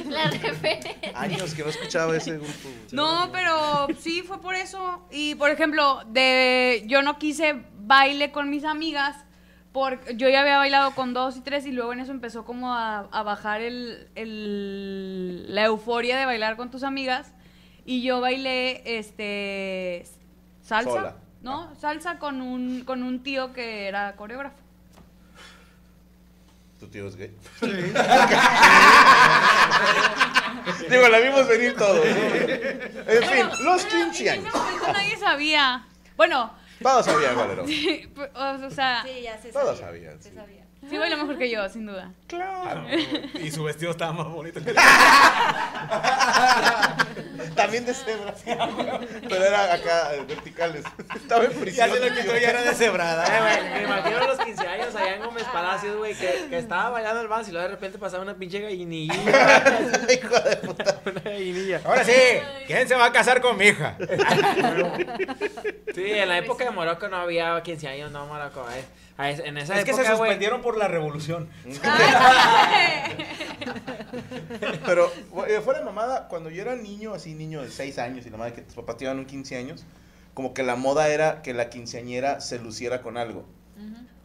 La 0.08 0.30
referencia. 0.30 0.94
Años 1.14 1.54
que 1.54 1.62
no 1.62 1.68
escuchaba 1.70 2.16
ese 2.16 2.32
grupo. 2.32 2.68
no, 2.92 3.30
pero 3.32 3.88
sí 3.98 4.22
fue 4.22 4.40
por 4.40 4.54
eso. 4.54 5.06
Y 5.10 5.34
por 5.34 5.50
ejemplo, 5.50 6.02
de 6.08 6.82
yo 6.86 7.02
no 7.02 7.18
quise 7.18 7.62
baile 7.78 8.32
con 8.32 8.50
mis 8.50 8.64
amigas. 8.64 9.16
Porque 9.72 10.16
yo 10.16 10.30
ya 10.30 10.40
había 10.40 10.56
bailado 10.56 10.92
con 10.94 11.12
dos 11.12 11.36
y 11.36 11.42
tres 11.42 11.66
y 11.66 11.70
luego 11.72 11.92
en 11.92 12.00
eso 12.00 12.10
empezó 12.10 12.46
como 12.46 12.72
a, 12.72 13.00
a 13.12 13.22
bajar 13.22 13.60
el, 13.60 14.08
el- 14.14 15.54
la 15.54 15.66
euforia 15.66 16.16
de 16.18 16.24
bailar 16.24 16.56
con 16.56 16.70
tus 16.70 16.82
amigas. 16.82 17.32
Y 17.84 18.02
yo 18.02 18.22
bailé 18.22 18.82
este 18.98 20.06
salsa. 20.62 20.90
Sola. 20.90 21.16
¿No? 21.42 21.74
Salsa 21.76 22.18
con 22.18 22.40
un, 22.40 22.84
con 22.84 23.02
un 23.02 23.22
tío 23.22 23.52
que 23.52 23.86
era 23.86 24.16
coreógrafo. 24.16 24.56
¿Tu 26.86 26.92
tío 26.92 27.08
es 27.08 27.16
gay? 27.16 27.34
Digo, 30.88 31.08
la 31.08 31.18
vimos 31.18 31.48
venir 31.48 31.74
todos. 31.76 31.96
¿no? 32.04 32.12
En 33.12 33.22
fin, 33.24 33.46
los 33.64 33.84
15 33.86 34.30
años. 34.30 34.54
Esto 34.54 34.92
nadie 34.92 35.16
sabía. 35.16 35.84
Bueno, 36.16 36.54
Todos 36.80 37.04
sabían, 37.06 37.36
Valero. 37.36 37.66
sí, 37.66 38.08
o, 38.34 38.70
sea, 38.70 39.02
Sí, 39.04 39.20
ya 39.22 39.36
se 39.42 39.50
Todos 39.50 39.78
sabía. 39.80 40.10
sabían. 40.10 40.22
Se 40.22 40.28
sí. 40.30 40.34
sabía. 40.36 40.65
Sí 40.88 40.96
baila 40.98 41.16
mejor 41.16 41.36
que 41.36 41.50
yo, 41.50 41.68
sin 41.68 41.86
duda. 41.86 42.12
Claro. 42.28 42.86
Y 43.42 43.50
su 43.50 43.64
vestido 43.64 43.90
estaba 43.90 44.12
más 44.12 44.28
bonito 44.28 44.62
que 44.62 44.72
También 47.56 47.84
de 47.86 47.94
cebra. 47.94 48.34
Pero 48.44 49.44
era 49.44 49.72
acá, 49.74 50.14
eh, 50.14 50.24
verticales. 50.28 50.84
Estaba 51.14 51.44
en 51.44 51.52
prisión. 51.52 51.88
Ya 51.88 51.94
se 51.94 52.00
lo 52.00 52.14
quitó, 52.14 52.36
ya 52.38 52.50
era 52.50 52.62
de 52.62 52.74
cebrada. 52.74 53.24
Eh, 53.26 53.40
güey, 53.40 53.70
me 53.72 53.82
imagino 53.84 54.26
los 54.26 54.38
15 54.38 54.66
años 54.68 54.94
allá 54.94 55.16
en 55.16 55.22
Gómez 55.22 55.44
Palacios, 55.44 55.96
güey, 55.96 56.14
que, 56.14 56.46
que 56.50 56.58
estaba 56.58 56.90
bailando 56.90 57.20
el 57.22 57.28
vals 57.28 57.48
y 57.48 57.52
luego 57.52 57.66
de 57.68 57.74
repente 57.74 57.98
pasaba 57.98 58.22
una 58.22 58.34
pinche 58.34 58.60
gallinilla. 58.60 59.14
Hijo 60.12 60.38
de 60.40 60.56
puta. 60.56 61.00
Una 61.06 61.20
gallinilla. 61.20 61.80
Ahora 61.84 62.04
sí, 62.04 62.12
¿quién 62.66 62.86
se 62.86 62.94
va 62.94 63.06
a 63.06 63.12
casar 63.12 63.40
con 63.40 63.56
mi 63.56 63.66
hija? 63.68 63.96
Sí, 65.94 66.04
en 66.12 66.28
la 66.28 66.38
época 66.38 66.64
de 66.64 66.70
Morocco 66.70 67.08
no 67.08 67.16
había 67.16 67.60
15 67.62 67.88
años, 67.88 68.10
no, 68.12 68.26
Morocco. 68.26 68.66
eh. 68.70 68.84
A 69.18 69.30
es- 69.30 69.40
En 69.40 69.56
esa 69.56 69.78
Es 69.78 69.84
que 69.84 69.90
época, 69.92 70.04
se 70.04 70.10
suspendieron 70.16 70.60
por 70.62 70.76
la 70.76 70.88
revolución. 70.88 71.48
Pero 74.86 75.10
fuera 75.64 75.80
de 75.80 75.84
mamada, 75.84 76.28
cuando 76.28 76.50
yo 76.50 76.62
era 76.62 76.76
niño, 76.76 77.14
así 77.14 77.34
niño 77.34 77.62
de 77.62 77.70
6 77.70 77.98
años 77.98 78.26
y 78.26 78.30
la 78.30 78.36
madre 78.36 78.52
que 78.54 78.62
tus 78.62 78.74
papás 78.74 78.96
te 78.96 79.04
llevan 79.04 79.18
un 79.18 79.26
15 79.26 79.56
años, 79.56 79.84
como 80.34 80.54
que 80.54 80.62
la 80.62 80.76
moda 80.76 81.08
era 81.08 81.42
que 81.42 81.54
la 81.54 81.70
quinceañera 81.70 82.40
se 82.40 82.58
luciera 82.58 83.02
con 83.02 83.16
algo. 83.16 83.44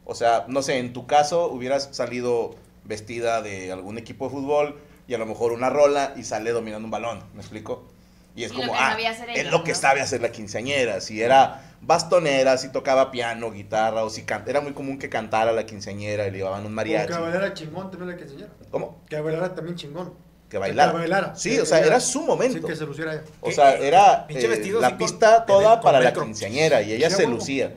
O 0.05 0.15
sea, 0.15 0.45
no 0.47 0.61
sé, 0.61 0.77
en 0.79 0.93
tu 0.93 1.07
caso 1.07 1.47
hubieras 1.47 1.89
salido 1.91 2.55
vestida 2.83 3.41
de 3.41 3.71
algún 3.71 3.97
equipo 3.97 4.25
de 4.25 4.31
fútbol 4.31 4.79
y 5.07 5.13
a 5.13 5.17
lo 5.17 5.25
mejor 5.25 5.51
una 5.53 5.69
rola 5.69 6.13
y 6.17 6.23
sale 6.23 6.51
dominando 6.51 6.85
un 6.85 6.91
balón, 6.91 7.23
¿me 7.33 7.41
explico? 7.41 7.87
Y 8.35 8.43
es 8.45 8.51
Y 8.51 8.55
lo 8.55 8.61
como, 8.61 8.73
que 8.73 8.79
ah, 8.79 8.97
es 9.35 9.51
lo 9.51 9.63
que 9.63 9.71
¿no? 9.73 9.77
sabe 9.77 10.01
hacer 10.01 10.21
la 10.21 10.31
quinceañera. 10.31 11.01
Si 11.01 11.21
era 11.21 11.70
bastonera, 11.81 12.57
si 12.57 12.69
tocaba 12.71 13.11
piano, 13.11 13.51
guitarra, 13.51 14.03
o 14.03 14.09
si 14.09 14.23
can- 14.23 14.43
era 14.47 14.61
muy 14.61 14.73
común 14.73 14.97
que 14.99 15.09
cantara 15.09 15.51
la 15.51 15.65
quinceañera 15.65 16.27
y 16.27 16.31
le 16.31 16.37
llevaban 16.37 16.61
un 16.61 16.67
O 16.67 16.69
mariachi. 16.75 17.11
que 17.13 17.19
bailara 17.19 17.53
chingón 17.53 17.89
también 17.91 18.11
la 18.11 18.17
que 18.17 18.23
enseñara. 18.23 18.51
¿Cómo? 18.69 19.01
Que 19.09 19.19
bailara 19.19 19.53
también 19.55 19.75
chingón. 19.75 20.13
Que 20.49 20.57
bailara. 20.57 20.91
Que 20.91 20.97
bailara. 20.97 21.35
Sí, 21.35 21.51
Que- 21.51 21.61
o 21.61 21.65
sea, 21.65 21.81
que- 21.81 21.87
era 21.87 21.99
su 22.01 22.21
momento. 22.23 22.59
Sí, 22.59 22.63
que 22.65 22.75
se 22.75 22.85
luciera 22.85 23.13
ella. 23.13 23.23
O 23.39 23.51
sea, 23.51 23.73
era 23.75 24.27
Pinche 24.27 24.45
eh, 24.45 24.49
vestido 24.49 24.81
la 24.81 24.97
pista 24.97 25.45
toda 25.45 25.79
para 25.81 25.99
la 26.01 26.13
quinceañera 26.13 26.81
y 26.81 26.91
ella 26.93 27.09
se 27.09 27.25
lucía. 27.25 27.73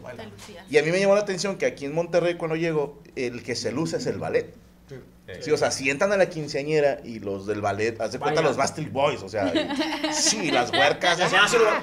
Y 0.69 0.77
a 0.79 0.83
mí 0.83 0.91
me 0.91 0.99
llamó 1.01 1.15
la 1.15 1.21
atención 1.21 1.57
que 1.57 1.67
aquí 1.67 1.85
en 1.85 1.95
Monterrey 1.95 2.35
cuando 2.35 2.57
llego, 2.57 3.01
el 3.17 3.43
que 3.45 3.55
se 3.55 3.71
luce 3.73 3.99
es 3.99 4.07
el 4.07 4.19
ballet. 4.19 4.55
Sí, 5.41 5.51
o 5.53 5.57
sea, 5.57 5.71
sientan 5.71 6.13
a 6.13 6.19
la 6.19 6.29
quinceañera 6.29 6.99
y 7.03 7.19
los 7.21 7.47
del 7.47 7.63
ballet, 7.63 7.99
haz 8.01 8.13
de 8.13 8.19
cuenta 8.19 8.43
los 8.43 8.59
Bastille 8.59 8.91
Boys, 8.91 9.23
o 9.23 9.29
sea, 9.31 9.51
y- 9.55 10.13
sí, 10.13 10.51
las 10.51 10.71
huercas. 10.71 11.19
Lugar. 11.55 11.83